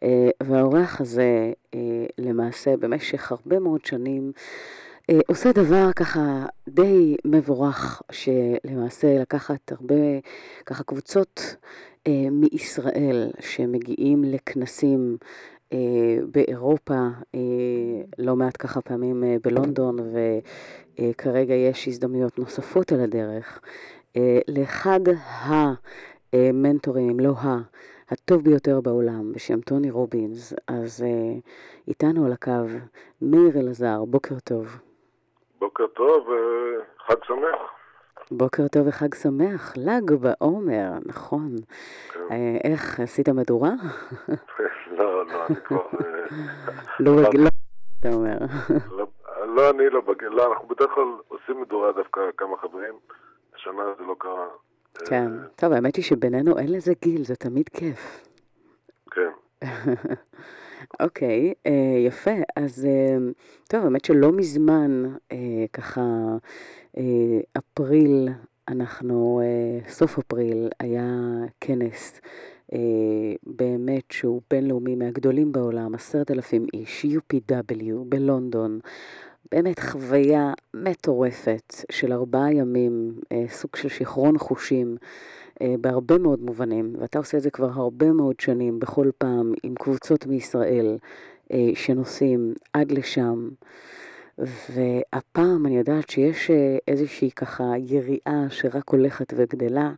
Uh, 0.00 0.04
והאורח 0.42 1.00
הזה, 1.00 1.52
uh, 1.72 1.76
למעשה, 2.18 2.76
במשך 2.76 3.32
הרבה 3.32 3.58
מאוד 3.58 3.84
שנים, 3.84 4.32
uh, 5.10 5.14
עושה 5.28 5.52
דבר 5.52 5.92
ככה 5.96 6.46
די 6.68 7.16
מבורך, 7.24 8.02
שלמעשה 8.10 9.18
לקחת 9.18 9.72
הרבה 9.72 9.94
ככה 10.66 10.84
קבוצות 10.84 11.56
מישראל 12.30 13.30
שמגיעים 13.40 14.24
לכנסים 14.24 15.16
אה, 15.72 15.78
באירופה, 16.30 17.08
אה, 17.34 17.40
לא 18.18 18.36
מעט 18.36 18.56
ככה 18.58 18.80
פעמים 18.80 19.24
אה, 19.24 19.36
בלונדון, 19.42 19.96
וכרגע 20.98 21.54
יש 21.54 21.88
הזדמנויות 21.88 22.38
נוספות 22.38 22.92
על 22.92 23.00
הדרך. 23.00 23.60
אה, 24.16 24.38
לאחד 24.48 25.00
המנטורים, 26.32 27.10
אם 27.10 27.20
לא 27.20 27.32
ה, 27.42 27.58
הטוב 28.10 28.44
ביותר 28.44 28.80
בעולם, 28.80 29.32
בשם 29.32 29.60
טוני 29.60 29.90
רובינס, 29.90 30.54
אז 30.68 31.02
אה, 31.02 31.38
איתנו 31.88 32.26
על 32.26 32.32
הקו 32.32 32.66
מאיר 33.22 33.60
אלעזר, 33.60 34.04
בוקר 34.04 34.34
טוב. 34.44 34.80
בוקר 35.58 35.86
טוב 35.86 36.28
וחג 36.28 37.24
שמח. 37.24 37.60
בוקר 38.30 38.68
טוב 38.68 38.86
וחג 38.88 39.14
שמח, 39.14 39.76
ל"ג 39.76 40.14
בעומר, 40.14 40.90
נכון. 41.06 41.56
כן. 42.12 42.20
אה, 42.30 42.56
איך, 42.64 43.00
עשית 43.00 43.28
מדורה? 43.28 43.70
לא, 44.98 45.26
לא, 45.26 45.46
אני 45.46 45.56
כבר... 45.64 45.76
אה, 45.76 46.26
לא, 47.00 47.16
לא, 47.16 47.48
אתה 48.00 48.08
אומר. 48.08 48.38
לא, 48.90 49.06
לא, 49.56 49.70
אני 49.70 49.90
לא 49.90 50.00
בגיל, 50.00 50.28
לא, 50.28 50.52
אנחנו 50.52 50.68
בדרך 50.68 50.90
כלל 50.94 51.04
עושים 51.28 51.60
מדורה 51.60 51.92
דווקא 51.92 52.20
כמה 52.36 52.56
חברים. 52.56 52.94
השנה 53.60 53.82
זה 53.98 54.04
לא 54.04 54.14
קרה. 54.18 54.48
כן. 55.08 55.32
אה, 55.32 55.48
טוב, 55.56 55.72
האמת 55.72 55.96
היא 55.96 56.04
שבינינו 56.04 56.58
אין 56.58 56.72
לזה 56.72 56.92
גיל, 57.02 57.24
זה 57.24 57.36
תמיד 57.36 57.68
כיף. 57.68 58.26
כן. 59.10 59.30
אוקיי, 61.00 61.54
אה, 61.66 62.06
יפה. 62.06 62.30
אז 62.56 62.86
אה, 62.86 63.16
טוב, 63.68 63.84
האמת 63.84 64.04
שלא 64.04 64.32
מזמן, 64.32 65.04
אה, 65.32 65.64
ככה, 65.72 66.02
אפריל, 67.58 68.28
אנחנו, 68.68 69.40
סוף 69.88 70.18
אפריל, 70.18 70.68
היה 70.80 71.04
כנס 71.60 72.20
באמת 73.46 74.10
שהוא 74.10 74.42
בינלאומי 74.50 74.94
מהגדולים 74.94 75.52
בעולם, 75.52 75.94
עשרת 75.94 76.30
אלפים 76.30 76.66
איש, 76.74 77.06
UPW 77.06 77.94
בלונדון. 78.08 78.80
באמת 79.52 79.78
חוויה 79.78 80.52
מטורפת 80.74 81.74
של 81.92 82.12
ארבעה 82.12 82.52
ימים, 82.52 83.12
אה, 83.32 83.44
סוג 83.48 83.76
של 83.76 83.88
שיכרון 83.88 84.38
חושים. 84.38 84.96
אה, 85.62 85.74
בהרבה 85.80 86.18
מאוד 86.18 86.40
מובנים, 86.40 86.92
ואתה 86.98 87.18
עושה 87.18 87.36
את 87.36 87.42
זה 87.42 87.50
כבר 87.50 87.68
הרבה 87.74 88.12
מאוד 88.12 88.40
שנים, 88.40 88.78
בכל 88.78 89.10
פעם, 89.18 89.52
עם 89.62 89.74
קבוצות 89.74 90.26
מישראל 90.26 90.98
אה, 91.52 91.56
שנוסעים 91.74 92.54
עד 92.72 92.92
לשם. 92.92 93.48
והפעם 94.70 95.66
אני 95.66 95.78
יודעת 95.78 96.10
שיש 96.10 96.50
איזושהי 96.88 97.30
ככה 97.30 97.64
יריעה 97.78 98.50
שרק 98.50 98.88
הולכת 98.88 99.32
וגדלה, 99.36 99.90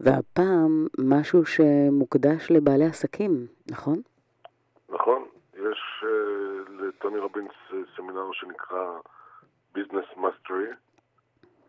והפעם 0.00 0.86
משהו 0.98 1.46
שמוקדש 1.46 2.50
לבעלי 2.50 2.84
עסקים, 2.84 3.46
נכון? 3.70 4.00
נכון, 4.88 5.22
יש 5.54 6.04
אה, 6.96 7.08
לטוני 7.08 7.18
רובינס 7.18 7.52
אה, 7.72 7.78
סמינר 7.96 8.32
שנקרא 8.32 8.98
Business 9.76 10.16
Mastery, 10.16 10.74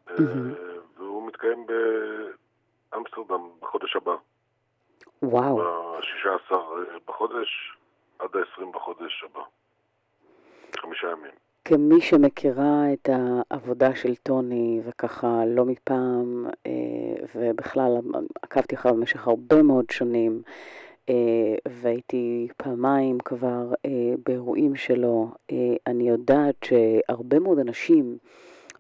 אה, 0.09 0.15
מהמם. 0.19 0.53
והוא 0.97 1.28
מתקיים 1.28 1.65
באמסטרדם 2.91 3.49
בחודש 3.61 3.95
הבא, 3.95 4.15
וואו, 5.21 5.57
ב-16 5.57 6.55
בחודש 7.07 7.78
עד 8.19 8.30
ה-20 8.36 8.65
בחודש 8.73 9.23
הבא. 9.23 9.43
חמישה 10.80 11.07
ימים. 11.11 11.32
כמי 11.65 12.01
שמכירה 12.01 12.93
את 12.93 13.09
העבודה 13.11 13.95
של 13.95 14.15
טוני, 14.15 14.82
וככה 14.86 15.45
לא 15.47 15.65
מפעם, 15.65 16.47
אה, 16.65 16.71
ובכלל 17.36 17.91
עקבתי 18.41 18.75
אחריו 18.75 18.95
במשך 18.95 19.28
הרבה 19.28 19.63
מאוד 19.63 19.86
שנים, 19.89 20.41
אה, 20.45 20.51
והייתי 21.70 22.47
פעמיים 22.58 23.18
כבר 23.26 23.74
אה, 23.86 24.14
באירועים 24.26 24.76
שלו, 24.76 25.32
אה, 25.51 25.55
אני 25.88 26.10
יודעת 26.10 26.55
שהרבה 26.64 27.39
מאוד 27.39 27.60
אנשים 27.60 28.18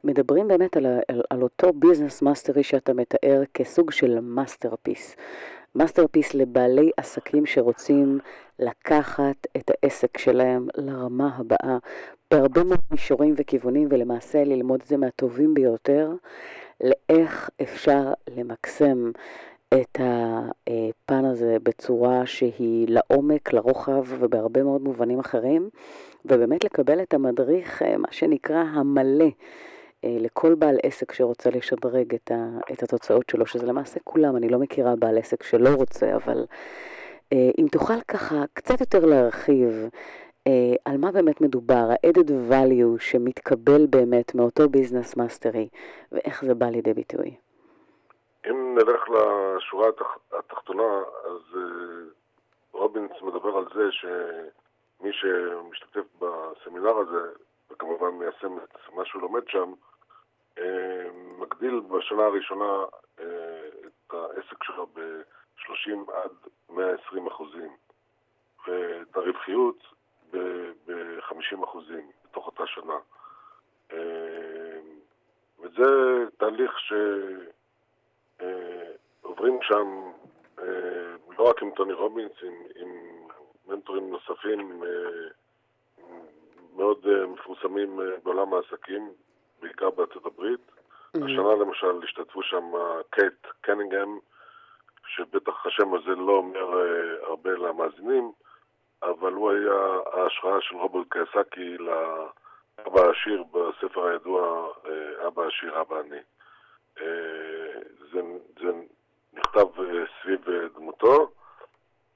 מדברים 0.03 0.47
באמת 0.47 0.77
על, 0.77 0.85
על, 0.85 1.21
על 1.29 1.41
אותו 1.41 1.73
Business 1.73 2.21
Mastery 2.21 2.63
שאתה 2.63 2.93
מתאר 2.93 3.43
כסוג 3.53 3.91
של 3.91 4.19
masterpiece. 4.19 5.15
masterpiece 5.75 6.33
לבעלי 6.33 6.91
עסקים 6.97 7.45
שרוצים 7.45 8.19
לקחת 8.59 9.47
את 9.57 9.71
העסק 9.73 10.17
שלהם 10.17 10.67
לרמה 10.77 11.29
הבאה 11.37 11.77
בהרבה 12.31 12.63
מאוד 12.63 12.79
מישורים 12.91 13.33
וכיוונים, 13.37 13.87
ולמעשה 13.91 14.43
ללמוד 14.43 14.79
את 14.81 14.87
זה 14.87 14.97
מהטובים 14.97 15.53
ביותר, 15.53 16.11
לאיך 16.81 17.49
אפשר 17.61 18.13
למקסם 18.37 19.11
את 19.73 19.97
הפן 20.01 21.25
הזה 21.25 21.57
בצורה 21.63 22.25
שהיא 22.25 22.87
לעומק, 22.89 23.53
לרוחב 23.53 24.03
ובהרבה 24.19 24.63
מאוד 24.63 24.81
מובנים 24.81 25.19
אחרים, 25.19 25.69
ובאמת 26.25 26.63
לקבל 26.63 27.01
את 27.01 27.13
המדריך, 27.13 27.81
אה, 27.81 27.97
מה 27.97 28.07
שנקרא, 28.11 28.63
המלא. 28.63 29.29
אה, 30.03 30.17
לכל 30.19 30.55
בעל 30.55 30.77
עסק 30.83 31.11
שרוצה 31.11 31.49
לשדרג 31.49 32.15
את, 32.15 32.31
ה, 32.31 32.59
את 32.73 32.83
התוצאות 32.83 33.29
שלו, 33.29 33.45
שזה 33.45 33.65
למעשה 33.65 33.99
כולם, 34.03 34.35
אני 34.35 34.49
לא 34.49 34.59
מכירה 34.59 34.95
בעל 34.95 35.17
עסק 35.17 35.43
שלא 35.43 35.69
רוצה, 35.69 36.15
אבל 36.15 36.45
אה, 37.33 37.49
אם 37.57 37.67
תוכל 37.71 38.01
ככה 38.01 38.43
קצת 38.53 38.79
יותר 38.79 39.05
להרחיב 39.05 39.89
על 40.85 40.97
מה 40.97 41.11
באמת 41.11 41.41
מדובר, 41.41 41.89
ה- 41.91 42.08
added 42.08 42.51
value 42.51 42.99
שמתקבל 42.99 43.85
באמת 43.85 44.35
מאותו 44.35 44.69
Business 44.69 45.15
Mastery, 45.15 45.67
ואיך 46.11 46.45
זה 46.45 46.53
בא 46.55 46.65
לידי 46.65 46.93
ביטוי. 46.93 47.46
אם 48.49 48.77
נלך 48.77 49.01
לשורה 49.09 49.89
התח... 49.89 50.17
התחתונה, 50.31 51.03
אז 51.25 51.41
uh, 51.53 51.57
רובינס 52.71 53.11
מדבר 53.21 53.57
על 53.57 53.65
זה 53.75 53.91
שמי 53.91 55.13
שמשתתף 55.13 56.05
בסמינר 56.19 56.97
הזה, 56.97 57.31
וכמובן 57.71 58.09
מיישם 58.09 58.57
את 58.57 58.93
מה 58.93 59.05
שהוא 59.05 59.21
לומד 59.21 59.47
שם, 59.47 59.73
uh, 60.55 60.61
מגדיל 61.39 61.79
בשנה 61.79 62.25
הראשונה 62.25 62.83
uh, 63.17 63.21
את 63.85 64.13
העסק 64.13 64.63
שלו 64.63 64.87
ב-30 64.93 66.11
עד 66.13 66.31
120 66.69 67.27
אחוזים, 67.27 67.75
ואת 68.67 69.15
הרווחיות 69.15 69.83
ב-50 70.31 71.63
אחוזים 71.63 72.11
בתוך 72.25 72.45
אותה 72.47 72.63
שנה. 72.67 72.97
וזה 75.59 76.25
תהליך 76.37 76.79
ש... 76.79 76.93
עוברים 79.21 79.59
שם 79.61 80.11
אה, 80.59 81.15
לא 81.37 81.49
רק 81.49 81.61
עם 81.61 81.71
טוני 81.71 81.93
רובינס, 81.93 82.31
עם, 82.43 82.53
עם 82.75 82.89
מנטורים 83.67 84.09
נוספים 84.09 84.83
אה, 84.83 85.27
מאוד 86.75 87.07
אה, 87.07 87.27
מפורסמים 87.27 87.99
בעולם 88.23 88.53
העסקים, 88.53 89.09
בעיקר 89.61 89.89
בארצות 89.89 90.25
הברית. 90.25 90.59
השנה 91.15 91.55
למשל 91.55 92.03
השתתפו 92.03 92.43
שם 92.43 92.71
קייט 93.09 93.47
קנינגהם, 93.61 94.19
שבטח 95.07 95.65
השם 95.65 95.93
הזה 95.93 96.15
לא 96.15 96.31
אומר 96.31 96.81
הרבה 97.23 97.49
למאזינים, 97.49 98.31
אבל 99.03 99.33
הוא 99.33 99.51
היה 99.51 99.99
ההשראה 100.13 100.61
של 100.61 100.75
רוברט 100.75 101.07
קייסקי 101.09 101.77
לאבא 101.77 103.01
העשיר 103.01 103.43
בספר 103.43 104.05
הידוע 104.05 104.67
אבא 105.27 105.43
העשיר 105.43 105.81
אבא 105.81 105.99
עני. 105.99 106.21
זה, 108.11 108.21
זה 108.59 108.71
נכתב 109.33 109.79
אה, 109.79 110.03
סביב 110.21 110.49
אה, 110.49 110.67
דמותו, 110.75 111.31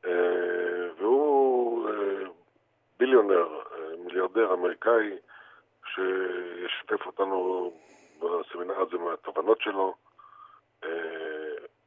אה, 0.06 0.90
והוא 0.98 1.90
billionaire, 3.00 3.60
מיליארדר 4.06 4.54
אמריקאי, 4.54 5.18
שישתף 5.86 7.06
אותנו 7.06 7.72
בסמינר 8.20 8.80
הזה 8.82 8.98
מהתובנות 8.98 9.62
שלו 9.62 9.96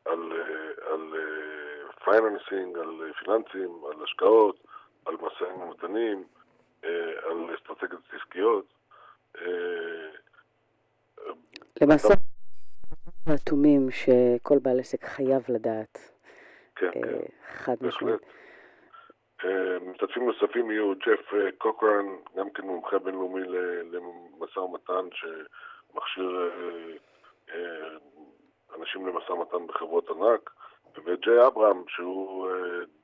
על, 0.05 0.33
על 0.91 1.15
financing, 2.05 2.79
על 2.79 3.13
פיננסים, 3.19 3.85
על 3.91 4.05
השקעות, 4.05 4.57
על 5.07 5.17
משאים 5.21 5.61
ומתנים, 5.61 6.25
על 7.23 7.55
אסטרטגיות 7.55 8.03
עסקיות. 8.13 8.65
למעשה, 11.81 12.15
האטומים 13.27 13.91
שכל 13.91 14.59
בעל 14.63 14.81
עסק 14.81 15.05
חייב 15.05 15.43
לדעת, 15.49 15.99
כן, 16.77 16.87
אה, 16.87 16.93
כן. 16.93 17.19
חד 17.47 17.77
משמעית. 17.81 18.21
אה, 19.45 19.79
משתתפים 19.91 20.27
נוספים 20.27 20.71
יהיו 20.71 20.95
ג'ף 20.95 21.35
אה, 21.35 21.53
קוקרן, 21.59 22.07
גם 22.37 22.51
כן 22.51 22.63
מומחה 22.63 22.99
בינלאומי 22.99 23.41
למשא 23.93 24.59
ומתן 24.59 25.09
שמכשיר 25.13 26.51
אנשים 28.79 29.07
למשא 29.07 29.33
ומתן 29.33 29.67
בחברות 29.67 30.11
ענק, 30.11 30.51
וג'יי 31.05 31.47
אברהם, 31.47 31.83
שהוא 31.89 32.49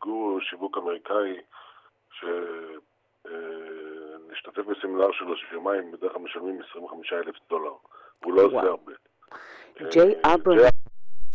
גורו 0.01 0.41
שיווק 0.41 0.79
אמריקאי, 0.79 1.41
שנשתתף 4.29 4.63
בסמינר 4.67 5.13
שלו 5.13 5.37
של 5.37 5.55
יומיים, 5.55 5.93
בדרך 5.93 6.13
כלל 6.13 6.23
משלמים 6.23 6.61
25 6.71 7.13
אלף 7.13 7.37
דולר. 7.49 7.75
הוא 8.25 8.35
לא. 8.35 8.43
עושה 8.43 8.61
הרבה. 8.61 8.93
ג'יי 9.91 10.15
אברהם. 10.25 10.59
ג'יי 10.59 10.71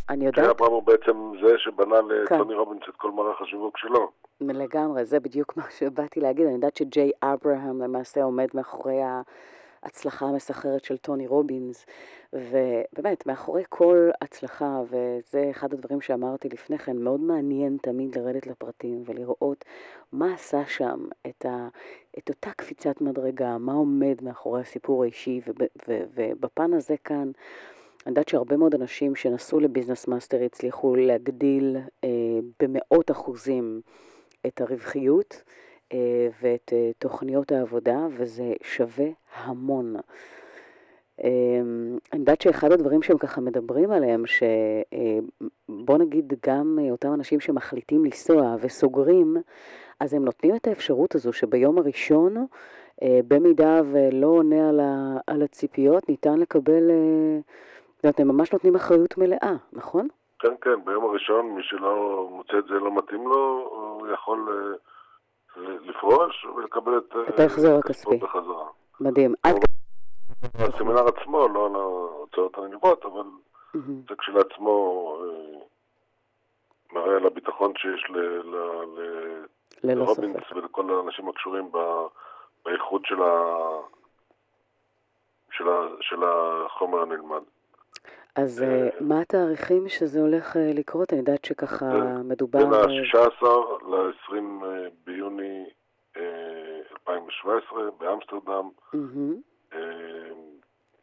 אני 0.09 0.19
ג'יי 0.19 0.27
יודעת, 0.27 0.55
אברהם 0.55 0.71
הוא 0.71 0.83
בעצם 0.83 1.31
זה 1.41 1.57
שבנה 1.57 1.95
כן. 2.27 2.35
לטוני 2.35 2.55
רובינס 2.55 2.83
את 2.89 2.95
כל 2.95 3.11
מערך 3.11 3.41
השיווק 3.41 3.77
שלו. 3.77 4.11
לגמרי, 4.41 5.05
זה 5.05 5.19
בדיוק 5.19 5.57
מה 5.57 5.63
שבאתי 5.69 6.19
להגיד. 6.19 6.45
אני 6.45 6.53
יודעת 6.53 6.75
שג'יי 6.75 7.11
אברהם 7.23 7.81
למעשה 7.81 8.23
עומד 8.23 8.47
מאחורי 8.53 9.01
ההצלחה 9.83 10.25
המסחררת 10.25 10.83
של 10.83 10.97
טוני 10.97 11.27
רובינס, 11.27 11.85
ובאמת, 12.33 13.27
מאחורי 13.27 13.63
כל 13.69 14.09
הצלחה, 14.21 14.81
וזה 14.89 15.47
אחד 15.51 15.73
הדברים 15.73 16.01
שאמרתי 16.01 16.49
לפני 16.49 16.77
כן, 16.77 16.97
מאוד 16.97 17.19
מעניין 17.19 17.77
תמיד 17.81 18.17
לרדת 18.17 18.47
לפרטים 18.47 19.03
ולראות 19.05 19.65
מה 20.11 20.33
עשה 20.33 20.65
שם 20.65 21.05
את, 21.27 21.45
ה, 21.45 21.67
את 22.17 22.29
אותה 22.29 22.51
קפיצת 22.51 23.01
מדרגה, 23.01 23.57
מה 23.57 23.73
עומד 23.73 24.15
מאחורי 24.21 24.61
הסיפור 24.61 25.03
האישי, 25.03 25.41
ובפן 25.87 26.73
הזה 26.73 26.95
כאן, 27.03 27.31
אני 28.05 28.11
יודעת 28.11 28.27
שהרבה 28.29 28.57
מאוד 28.57 28.75
אנשים 28.75 29.15
שנסעו 29.15 29.59
ל 29.59 29.64
Business 29.64 30.07
Mastery 30.07 30.43
הצליחו 30.43 30.95
להגדיל 30.95 31.77
אה, 32.03 32.09
במאות 32.59 33.11
אחוזים 33.11 33.81
את 34.47 34.61
הרווחיות 34.61 35.43
אה, 35.93 36.27
ואת 36.41 36.73
אה, 36.73 36.91
תוכניות 36.99 37.51
העבודה, 37.51 38.07
וזה 38.17 38.53
שווה 38.63 39.07
המון. 39.33 39.95
אה, 41.23 41.29
אני 42.13 42.19
יודעת 42.19 42.41
שאחד 42.41 42.71
הדברים 42.71 43.01
שהם 43.01 43.17
ככה 43.17 43.41
מדברים 43.41 43.91
עליהם, 43.91 44.23
שבוא 44.25 45.97
נגיד 45.97 46.33
גם 46.47 46.79
אה, 46.81 46.91
אותם 46.91 47.13
אנשים 47.13 47.39
שמחליטים 47.39 48.05
לנסוע 48.05 48.55
וסוגרים, 48.61 49.37
אז 49.99 50.13
הם 50.13 50.25
נותנים 50.25 50.55
את 50.55 50.67
האפשרות 50.67 51.15
הזו 51.15 51.33
שביום 51.33 51.77
הראשון, 51.77 52.45
אה, 53.03 53.19
במידה 53.27 53.81
ולא 53.91 54.27
עונה 54.27 54.69
על 55.27 55.41
הציפיות, 55.41 56.09
ניתן 56.09 56.39
לקבל, 56.39 56.91
הם 58.19 58.27
ממש 58.27 58.53
נותנים 58.53 58.75
אחריות 58.75 59.17
מלאה, 59.17 59.53
נכון? 59.73 60.07
כן, 60.39 60.53
כן, 60.61 60.85
ביום 60.85 61.03
הראשון 61.03 61.45
מי 61.45 61.63
שלא 61.63 62.27
מוצא 62.31 62.57
את 62.57 62.63
זה 62.65 62.73
לא 62.73 62.95
מתאים 62.95 63.27
לו, 63.27 63.69
הוא 63.71 64.07
יכול 64.07 64.49
אה, 65.57 65.61
לפרוש 65.81 66.45
ולקבל 66.45 66.97
את, 66.97 67.15
את 67.29 67.39
ההחזר 67.39 67.73
אה, 67.73 67.79
הכספי. 67.79 68.17
בחזרה. 68.17 68.67
מדהים. 68.99 69.33
הסמינר 70.53 71.07
עצמו, 71.07 71.47
לא 71.47 71.65
על 71.65 71.75
ההוצאות 71.75 72.57
הנלוות, 72.57 73.05
אבל. 73.05 73.23
זה 74.09 74.15
כשלעצמו 74.19 75.17
אה, 75.21 75.59
מראה 76.93 77.15
על 77.15 77.25
הביטחון 77.25 77.73
שיש 77.77 78.11
לרובינס. 79.83 80.51
ולכל 80.55 80.89
האנשים 80.89 81.29
הקשורים 81.29 81.71
באיכות. 82.65 83.01
של 86.01 86.23
החומר 86.23 87.01
הנלמד. 87.01 87.41
אז 88.35 88.63
אה, 88.63 88.89
מה 88.99 89.21
התאריכים 89.21 89.89
שזה 89.89 90.19
הולך 90.19 90.57
אה, 90.57 90.71
לקרות? 90.73 91.13
אני 91.13 91.19
יודעת 91.19 91.45
שככה 91.45 91.85
מדובר... 92.23 92.59
בין 92.59 92.73
אה, 92.73 92.79
ה-16 92.79 93.45
ל-20 93.87 94.65
ביוני 95.05 95.65
אה, 96.17 96.21
2017 96.91 97.79
באמסטרדם. 97.99 98.69
אה, 99.73 99.79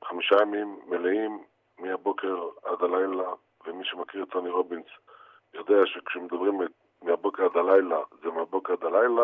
חמישה 0.05 0.37
ימים 0.43 0.79
מלאים 0.87 1.43
מהבוקר 1.79 2.49
עד 2.65 2.83
הלילה, 2.83 3.29
ומי 3.67 3.85
שמכיר 3.85 4.23
את 4.23 4.29
טוני 4.29 4.51
רובינס 4.51 4.87
יודע 5.55 5.87
שכשמדברים 5.87 6.61
מהבוקר 7.03 7.45
עד 7.45 7.57
הלילה, 7.57 7.99
זה 8.23 8.31
מהבוקר 8.31 8.73
עד 8.73 8.85
הלילה, 8.85 9.23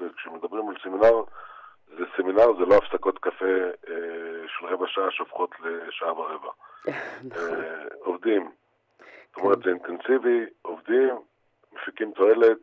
וכשמדברים 0.00 0.68
על 0.68 0.74
סמינר, 0.82 1.22
זה 1.96 2.04
סמינר, 2.16 2.52
זה 2.58 2.64
לא 2.64 2.74
הפסקות 2.74 3.18
קפה 3.18 3.44
אה, 3.88 3.94
של 4.48 4.66
רבע 4.66 4.86
שעה 4.88 5.10
שהופכות 5.10 5.50
לשעה 5.60 6.12
ורבע. 6.18 6.48
נכון. 7.24 7.54
אה, 7.54 7.84
עובדים. 8.00 8.50
זאת 9.28 9.44
אומרת, 9.44 9.58
זה 9.64 9.70
אינטנסיבי, 9.70 10.44
עובדים, 10.62 11.14
מפיקים 11.72 12.12
תועלת, 12.12 12.58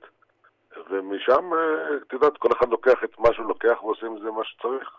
ומשם, 0.90 1.54
אה, 1.54 1.98
את 2.08 2.14
יודעת, 2.14 2.38
כל 2.38 2.50
אחד 2.52 2.70
לוקח 2.70 3.04
את 3.04 3.20
מה 3.20 3.34
שהוא 3.34 3.46
לוקח 3.46 3.84
ועושים 3.84 4.08
עם 4.08 4.20
זה 4.20 4.32
מה 4.32 4.44
שצריך. 4.44 4.90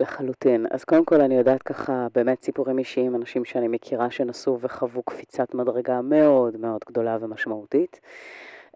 לחלוטין. 0.00 0.66
אז 0.70 0.84
קודם 0.84 1.04
כל 1.04 1.20
אני 1.20 1.34
יודעת 1.34 1.62
ככה 1.62 2.06
באמת 2.14 2.42
סיפורים 2.42 2.78
אישיים, 2.78 3.14
אנשים 3.14 3.44
שאני 3.44 3.68
מכירה 3.68 4.10
שנסעו 4.10 4.60
וחוו 4.60 5.02
קפיצת 5.02 5.54
מדרגה 5.54 6.00
מאוד 6.02 6.56
מאוד 6.56 6.80
גדולה 6.86 7.16
ומשמעותית. 7.20 8.00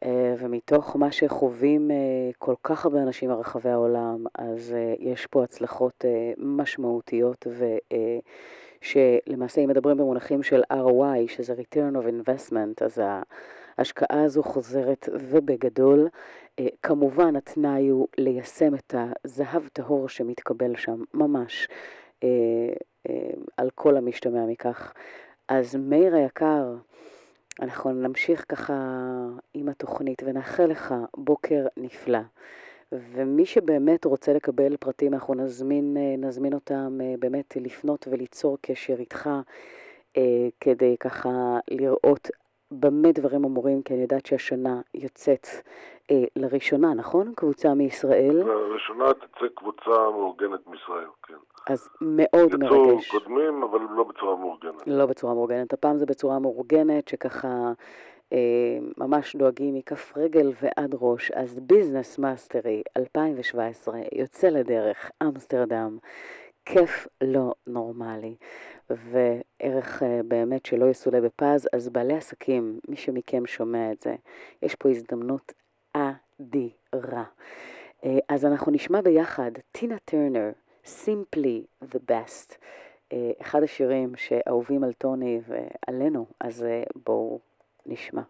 אה, 0.04 0.34
ומתוך 0.38 0.96
מה 0.96 1.12
שחווים 1.12 1.90
אה, 1.90 1.96
כל 2.38 2.54
כך 2.62 2.84
הרבה 2.84 3.02
אנשים 3.02 3.30
ברחבי 3.30 3.70
העולם, 3.70 4.24
אז 4.34 4.74
אה, 4.74 4.94
יש 4.98 5.26
פה 5.26 5.44
הצלחות 5.44 6.04
משמעותיות 6.38 7.46
ושלמעשה 8.82 9.60
אם 9.60 9.68
מדברים 9.68 9.96
במונחים 9.96 10.42
של 10.42 10.62
ROI, 10.72 11.28
שזה 11.28 11.54
return 11.54 11.94
of 11.94 12.04
investment, 12.08 12.84
אז 12.84 13.02
ההשקעה 13.78 14.22
הזו 14.24 14.42
חוזרת 14.42 15.08
ובגדול. 15.12 16.08
כמובן 16.82 17.36
התנאי 17.36 17.88
הוא 17.88 18.08
ליישם 18.18 18.74
את 18.74 18.94
הזהב 19.24 19.68
טהור 19.68 20.08
שמתקבל 20.08 20.76
שם, 20.76 21.02
ממש, 21.14 21.68
על 23.56 23.70
כל 23.74 23.96
המשתמע 23.96 24.46
מכך. 24.46 24.92
אז 25.48 25.76
מאיר 25.76 26.14
היקר, 26.14 26.74
אנחנו 27.60 27.92
נמשיך 27.92 28.44
ככה 28.48 28.74
עם 29.54 29.68
התוכנית 29.68 30.22
ונאחל 30.26 30.66
לך 30.66 30.94
בוקר 31.16 31.66
נפלא. 31.76 32.18
ומי 32.92 33.46
שבאמת 33.46 34.04
רוצה 34.04 34.32
לקבל 34.32 34.76
פרטים, 34.76 35.14
אנחנו 35.14 35.34
נזמין, 35.34 35.96
אה, 35.96 36.28
נזמין 36.28 36.54
אותם 36.54 36.98
אה, 37.02 37.14
באמת 37.18 37.56
לפנות 37.60 38.08
וליצור 38.10 38.58
קשר 38.60 38.94
איתך 38.98 39.30
אה, 40.16 40.48
כדי 40.60 40.96
ככה 41.00 41.58
לראות 41.70 42.30
במה 42.70 43.12
דברים 43.12 43.44
אמורים, 43.44 43.82
כי 43.82 43.94
אני 43.94 44.02
יודעת 44.02 44.26
שהשנה 44.26 44.80
יוצאת 44.94 45.46
אה, 46.10 46.24
לראשונה, 46.36 46.94
נכון? 46.94 47.32
קבוצה 47.36 47.74
מישראל, 47.74 48.42
לראשונה 48.42 49.04
תצא 49.14 49.46
קבוצה 49.54 49.90
מאורגנת 49.90 50.66
מישראל, 50.66 51.08
כן. 51.22 51.34
אז 51.72 51.88
מאוד 52.00 52.54
יצאו 52.54 52.86
מרגש. 52.86 53.10
קודמים, 53.10 53.62
אבל 53.62 53.78
לא 53.90 54.04
בצורה 54.04 54.36
מאורגנת. 54.36 54.82
לא 54.86 55.06
בצורה 55.06 55.34
מאורגנת, 55.34 55.72
הפעם 55.72 55.98
זה 55.98 56.06
בצורה 56.06 56.38
מאורגנת, 56.38 57.08
שככה 57.08 57.72
אה, 58.32 58.78
ממש 58.98 59.36
דואגים 59.36 59.74
מכף 59.74 60.12
רגל 60.16 60.52
ועד 60.62 60.94
ראש. 61.00 61.30
אז 61.30 61.60
Business 61.60 62.18
Mastery 62.18 62.82
2017 62.96 63.94
יוצא 64.12 64.48
לדרך, 64.48 65.10
אמסטרדם, 65.22 65.98
כיף 66.66 67.08
לא 67.20 67.54
נורמלי, 67.66 68.36
וערך 68.90 70.02
אה, 70.02 70.20
באמת 70.28 70.66
שלא 70.66 70.86
יסולא 70.90 71.20
בפז, 71.20 71.68
אז 71.72 71.88
בעלי 71.88 72.16
עסקים, 72.16 72.80
מי 72.88 72.96
שמכם 72.96 73.46
שומע 73.46 73.92
את 73.92 74.00
זה, 74.00 74.14
יש 74.62 74.74
פה 74.74 74.90
הזדמנות 74.90 75.52
אדירה. 75.92 77.24
אה, 78.04 78.18
אז 78.28 78.44
אנחנו 78.44 78.72
נשמע 78.72 79.00
ביחד 79.00 79.50
טינה 79.72 79.96
טרנר, 80.04 80.50
Simply 80.84 81.84
the 81.84 81.98
Best. 82.10 82.54
אה, 83.12 83.30
אחד 83.40 83.62
השירים 83.62 84.16
שאהובים 84.16 84.84
על 84.84 84.92
טוני 84.92 85.40
ועלינו, 85.46 86.26
אז 86.40 86.66
בואו 87.06 87.40
נשמע. 87.86 88.22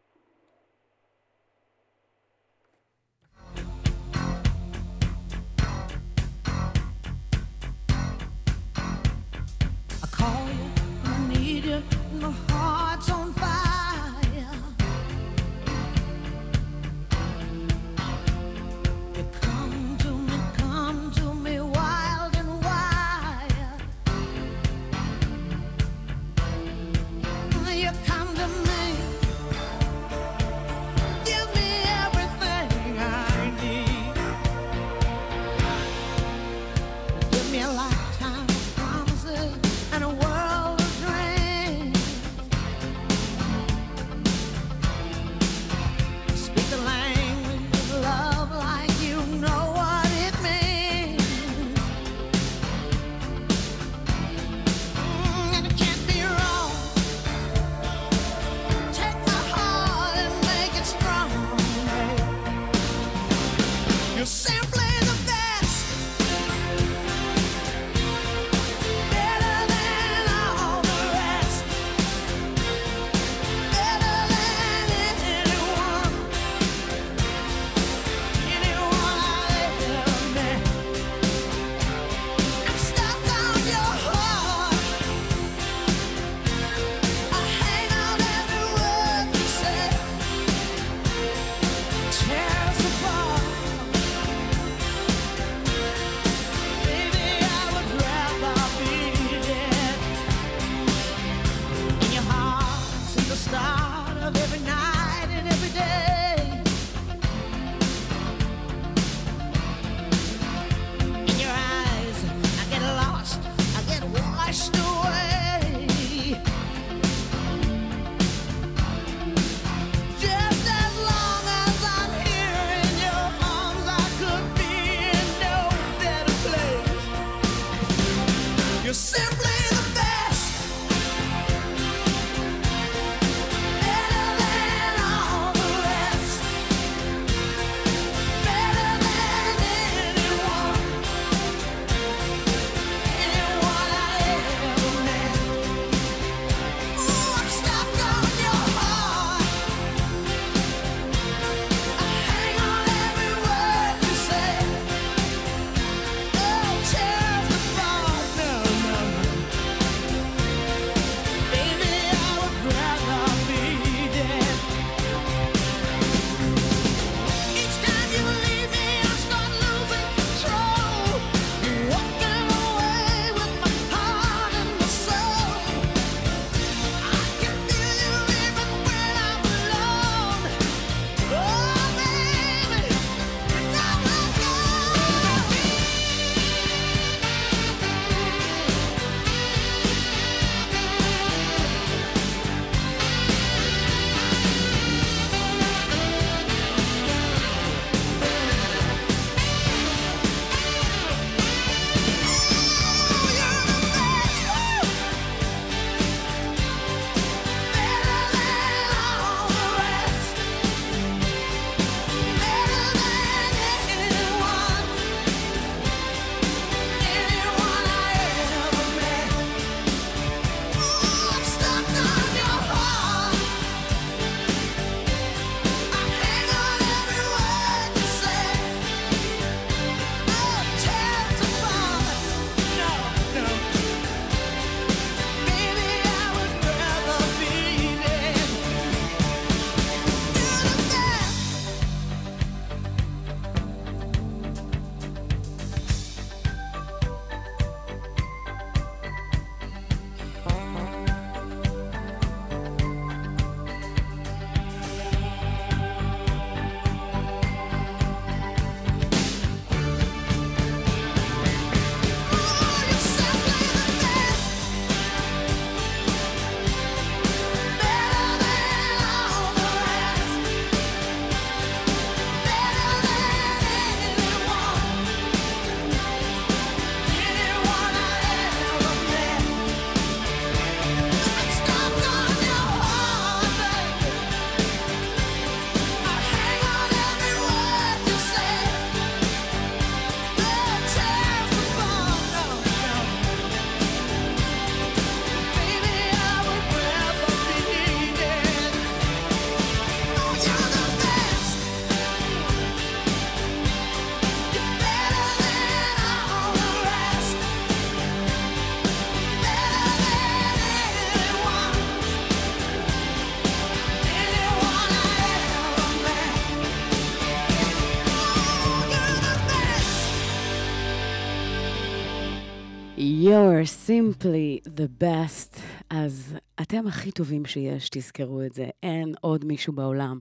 Simply 323.86 324.68
the 324.78 325.02
best. 325.02 325.60
אז 325.90 326.34
אתם 326.60 326.86
הכי 326.86 327.10
טובים 327.10 327.44
שיש, 327.44 327.88
תזכרו 327.88 328.42
את 328.42 328.52
זה. 328.52 328.68
אין 328.82 329.14
עוד 329.20 329.44
מישהו 329.44 329.72
בעולם 329.72 330.18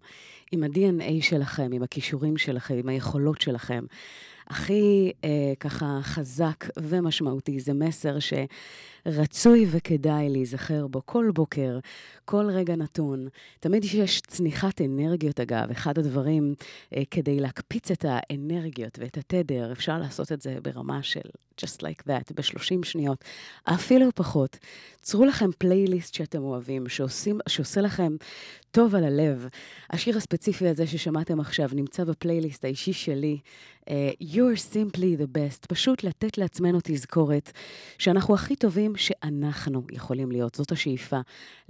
עם 0.52 0.64
ה-DNA 0.64 1.22
שלכם, 1.24 1.70
עם 1.74 1.84
הכישורים 1.84 2.38
שלכם, 2.38 2.76
עם 2.78 2.90
היכולות 2.90 3.42
שלכם. 3.42 3.86
הכי 4.48 5.12
אה, 5.24 5.54
ככה 5.60 6.00
חזק 6.02 6.66
ומשמעותי. 6.80 7.60
זה 7.60 7.74
מסר 7.74 8.20
שרצוי 9.08 9.66
וכדאי 9.72 10.30
להיזכר 10.30 10.88
בו 10.88 11.02
כל 11.06 11.32
בוקר, 11.34 11.80
כל 12.26 12.46
רגע 12.50 12.76
נתון. 12.76 13.28
תמיד 13.60 13.86
יש 13.94 14.22
צניחת 14.22 14.82
אנרגיות, 14.82 15.40
אגב. 15.40 15.72
אחד 15.72 16.00
הדברים 16.00 16.56
אה, 16.96 17.04
כדי 17.12 17.40
להקפיץ 17.40 17.92
את 17.92 18.06
האנרגיות 18.08 19.00
ואת 19.00 19.18
התדר, 19.18 19.72
אפשר 19.72 19.98
לעשות 19.98 20.32
את 20.32 20.42
זה 20.42 20.58
ברמה 20.62 21.04
של 21.04 21.30
just 21.62 21.82
like 21.82 22.08
that, 22.08 22.34
ב-30 22.36 22.86
שניות, 22.86 23.24
אפילו 23.64 24.10
פחות. 24.16 24.58
צרו 25.02 25.26
לכם 25.26 25.50
פלייליסט 25.58 26.14
שאתם 26.14 26.44
אוהבים, 26.44 26.90
שעושים, 26.90 27.40
שעושה 27.48 27.82
לכם 27.82 28.16
טוב 28.72 28.96
על 28.96 29.04
הלב. 29.04 29.48
השיר 29.90 30.18
הספציפי 30.18 30.68
הזה 30.68 30.88
ששמעתם 30.88 31.40
עכשיו 31.40 31.70
נמצא 31.74 32.04
בפלייליסט 32.04 32.66
האישי 32.66 32.94
שלי, 32.94 33.40
uh, 33.86 33.88
You're 34.22 34.58
simply 34.74 35.16
the 35.18 35.38
best. 35.38 35.68
פשוט 35.68 36.04
לתת 36.04 36.38
לעצמנו 36.38 36.80
תזכורת 36.84 37.52
שאנחנו 37.98 38.34
הכי 38.34 38.56
טובים 38.56 38.95
שאנחנו 38.98 39.84
יכולים 39.92 40.32
להיות. 40.32 40.56
זאת 40.56 40.72
השאיפה, 40.72 41.20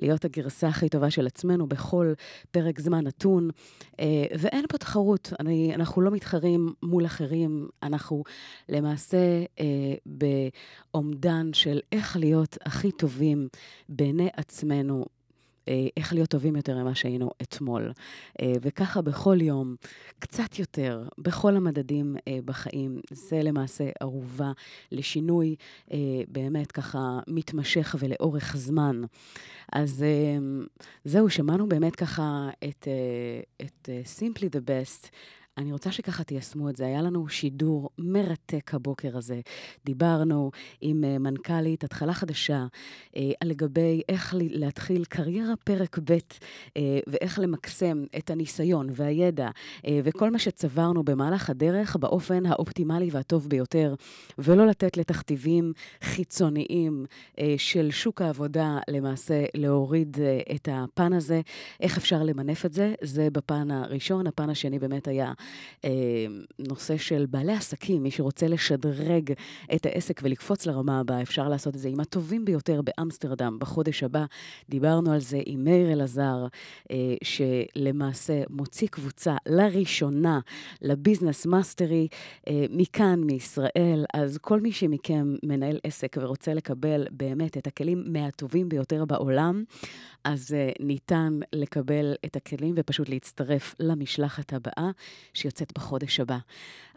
להיות 0.02 0.26
הגרסה 0.26 0.68
הכי 0.68 0.90
טובה 0.90 1.12
של 1.12 1.28
עצמנו 1.28 1.68
בכל 1.68 2.14
פרק 2.52 2.80
זמן 2.80 3.04
נתון. 3.08 3.50
Uh, 3.92 3.98
ואין 4.40 4.66
פה 4.70 4.78
תחרות, 4.78 5.34
אני, 5.40 5.76
אנחנו 5.76 6.02
לא 6.02 6.12
מתחרים 6.12 6.74
מול 6.84 7.06
אחרים, 7.06 7.68
אנחנו 7.84 8.24
למעשה 8.70 9.18
uh, 9.44 9.62
באומדן 10.06 11.54
של 11.54 11.80
איך 11.92 12.18
להיות 12.18 12.58
הכי 12.66 12.92
טובים 12.92 13.48
בעיני 13.90 14.30
עצמנו. 14.34 15.06
אה, 15.68 15.88
איך 15.98 16.14
להיות 16.14 16.30
טובים 16.30 16.56
יותר 16.56 16.78
ממה 16.78 16.96
שהיינו 16.96 17.32
אתמול. 17.42 17.92
אה, 18.42 18.54
וככה 18.62 19.02
בכל 19.02 19.42
יום, 19.42 19.76
קצת 20.20 20.60
יותר, 20.60 21.04
בכל 21.18 21.56
המדדים 21.56 22.16
אה, 22.28 22.40
בחיים. 22.46 23.02
זה 23.12 23.44
למעשה 23.44 23.90
ערובה 24.00 24.52
לשינוי 24.92 25.56
באמת 26.28 26.72
ככה 26.72 27.20
מתמשך 27.28 27.96
ולאורך 28.00 28.56
זמן. 28.58 29.02
אז 29.72 30.06
זהו, 31.06 31.30
שמענו 31.30 31.70
באמת 31.70 31.96
ככה 31.96 32.50
את, 32.70 32.88
את 33.62 33.90
Simply 34.20 34.46
the 34.56 34.70
Best. 34.70 35.10
אני 35.58 35.72
רוצה 35.72 35.92
שככה 35.92 36.24
תיישמו 36.24 36.70
את 36.70 36.76
זה. 36.76 36.86
היה 36.86 37.02
לנו 37.02 37.28
שידור 37.28 37.90
מרתק 37.98 38.74
הבוקר 38.74 39.18
הזה. 39.18 39.42
דיברנו 39.86 40.52
עם 40.82 41.04
אה, 41.04 41.18
מנכ"לית 41.18 41.84
התחלה 41.84 42.14
חדשה 42.14 42.66
אה, 43.16 43.32
לגבי 43.44 44.02
איך 44.10 44.34
להתחיל 44.38 45.06
קריירה 45.06 45.56
פרק 45.56 46.00
ב' 46.04 46.18
אה, 46.78 47.00
ואיך 47.08 47.40
למקסם 47.40 48.04
את 48.18 48.30
הניסיון 48.30 48.90
והידע 48.94 49.50
וכל 50.04 50.32
מה 50.32 50.40
שצברנו 50.40 51.04
במהלך 51.04 51.50
הדרך 51.50 51.96
באופן 51.96 52.46
האופטימלי 52.46 53.10
והטוב 53.12 53.50
ביותר, 53.50 53.96
ולא 54.38 54.68
לתת 54.68 54.98
לתכתיבים 54.98 55.74
חיצוניים 56.02 57.06
של 57.58 57.92
שוק 57.92 58.22
העבודה 58.22 58.78
למעשה 58.88 59.46
להוריד 59.54 60.18
את 60.56 60.70
הפן 60.72 61.14
הזה. 61.14 61.42
איך 61.80 61.98
אפשר 61.98 62.24
למנף 62.24 62.66
את 62.66 62.74
זה? 62.74 62.94
זה 63.02 63.30
בפן 63.30 63.72
הראשון. 63.72 64.28
הפן 64.28 64.50
השני 64.50 64.80
באמת 64.80 65.08
היה 65.08 65.34
נושא 66.60 66.98
של 66.98 67.26
בעלי 67.30 67.54
עסקים, 67.54 68.04
מי 68.04 68.12
שרוצה 68.12 68.48
לשדרג 68.48 69.34
את 69.76 69.86
העסק 69.86 70.22
ולקפוץ 70.24 70.66
לרמה 70.66 71.00
הבאה, 71.00 71.22
אפשר 71.22 71.50
לעשות 71.50 71.76
את 71.76 71.80
זה 71.80 71.90
עם 71.90 72.00
הטובים 72.00 72.46
ביותר 72.46 72.82
באמסטרדם 72.82 73.58
בחודש 73.60 74.04
הבא. 74.04 74.26
דיברנו 74.70 75.12
על 75.12 75.20
זה 75.20 75.40
עם 75.46 75.64
מאיר 75.64 75.92
אלעזר, 75.92 76.48
אה, 76.92 77.16
שלמעשה 77.24 78.44
מוציא 78.50 78.88
קבוצה 78.88 79.36
לראשונה 79.46 80.40
ל 80.82 80.89
Business 80.89 81.46
Mastery 81.46 82.08
אה, 82.48 82.66
מכאן, 82.70 83.22
מישראל. 83.24 84.06
אז 84.14 84.38
כל 84.38 84.62
מי 84.62 84.72
שמכם 84.72 85.36
מנהל 85.44 85.80
עסק 85.84 86.18
ורוצה 86.22 86.54
לקבל 86.54 87.08
באמת 87.12 87.58
את 87.58 87.68
הכלים 87.68 88.04
מהטובים 88.08 88.70
ביותר 88.70 89.06
בעולם, 89.06 89.64
אז 90.24 90.54
אה, 90.54 90.72
ניתן 90.80 91.40
לקבל 91.54 92.14
את 92.26 92.36
הכלים 92.36 92.76
ופשוט 92.78 93.10
להצטרף 93.10 93.76
למשלחת 93.80 94.54
הבאה 94.54 94.92
שיוצאת 95.36 95.72
בחודש 95.76 96.20
הבא. 96.20 96.38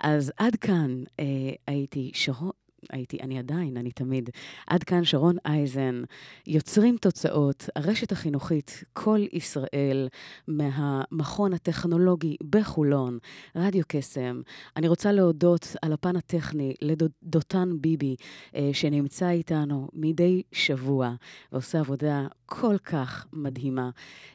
אז 0.00 0.32
עד 0.36 0.56
כאן 0.56 1.02
אה, 1.20 1.24
הייתי 1.66 2.10
שרון. 2.14 2.50
הייתי, 2.90 3.18
אני 3.20 3.38
עדיין, 3.38 3.76
אני 3.76 3.90
תמיד. 3.90 4.30
עד 4.66 4.84
כאן 4.84 5.04
שרון 5.04 5.36
אייזן, 5.46 6.02
יוצרים 6.46 6.96
תוצאות, 6.96 7.68
הרשת 7.76 8.12
החינוכית 8.12 8.84
כל 8.92 9.20
ישראל, 9.32 10.08
מהמכון 10.48 11.52
הטכנולוגי 11.52 12.36
בחולון, 12.50 13.18
רדיו 13.56 13.82
קסם. 13.88 14.40
אני 14.76 14.88
רוצה 14.88 15.12
להודות 15.12 15.76
על 15.82 15.92
הפן 15.92 16.16
הטכני 16.16 16.74
לדותן 16.82 17.68
ביבי, 17.80 18.16
אה, 18.54 18.70
שנמצא 18.72 19.30
איתנו 19.30 19.88
מדי 19.92 20.42
שבוע 20.52 21.14
ועושה 21.52 21.80
עבודה 21.80 22.26
כל 22.46 22.78
כך 22.78 23.26
מדהימה. 23.32 23.90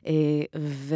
אה, 0.07 0.43
ו... 0.57 0.95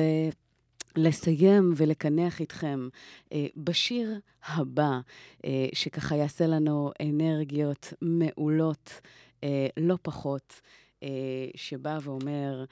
לסיים 0.97 1.73
ולקנח 1.75 2.39
איתכם 2.39 2.89
אה, 3.33 3.47
בשיר 3.57 4.19
הבא, 4.45 4.99
אה, 5.45 5.67
שככה 5.73 6.15
יעשה 6.15 6.47
לנו 6.47 6.91
אנרגיות 7.01 7.93
מעולות, 8.01 9.01
אה, 9.43 9.67
לא 9.77 9.97
פחות, 10.01 10.61
אה, 11.03 11.09
שבא 11.55 11.99
ואומר, 12.01 12.65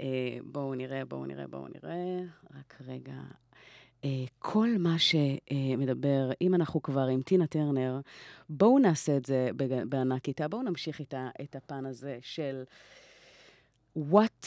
אה, 0.00 0.38
בואו 0.44 0.74
נראה, 0.74 1.04
בואו 1.04 1.26
נראה, 1.26 1.46
בואו 1.46 1.66
נראה, 1.68 2.20
רק 2.56 2.74
רגע. 2.86 3.14
אה, 4.04 4.24
כל 4.38 4.68
מה 4.78 4.96
שמדבר, 4.98 6.30
אם 6.40 6.54
אנחנו 6.54 6.82
כבר 6.82 7.06
עם 7.06 7.22
טינה 7.22 7.46
טרנר, 7.46 8.00
בואו 8.48 8.78
נעשה 8.78 9.16
את 9.16 9.24
זה 9.24 9.50
בענק 9.88 10.28
איתה, 10.28 10.48
בואו 10.48 10.62
נמשיך 10.62 11.00
איתה 11.00 11.28
את 11.42 11.56
הפן 11.56 11.86
הזה 11.86 12.18
של... 12.22 12.62
What 13.96 14.46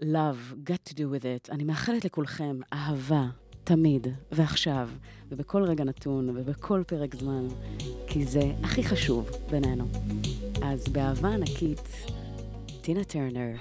love 0.00 0.54
got 0.64 0.84
to 0.86 0.94
do 0.94 1.08
with 1.10 1.24
it. 1.24 1.50
אני 1.50 1.64
מאחלת 1.64 2.04
לכולכם 2.04 2.60
אהבה, 2.72 3.24
תמיד 3.64 4.06
ועכשיו, 4.32 4.88
ובכל 5.28 5.62
רגע 5.62 5.84
נתון 5.84 6.30
ובכל 6.30 6.82
פרק 6.86 7.14
זמן, 7.14 7.48
כי 8.06 8.26
זה 8.26 8.40
הכי 8.62 8.84
חשוב 8.84 9.30
בינינו. 9.50 9.88
אז 10.62 10.88
באהבה 10.88 11.28
ענקית, 11.28 11.88
טינה 12.80 13.04
טרנר. 13.04 13.56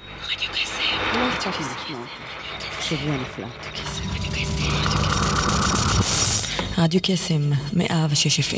לא 1.13 1.29
אכפת 1.29 1.59
לי 1.59 1.65
לשמוע 1.65 1.99
אותך. 2.01 2.81
שבוע 2.81 3.17
נפלא. 3.17 3.47
רדיו 6.77 6.99
קסם, 7.03 7.41
106 7.73 8.39
FM 8.39 8.53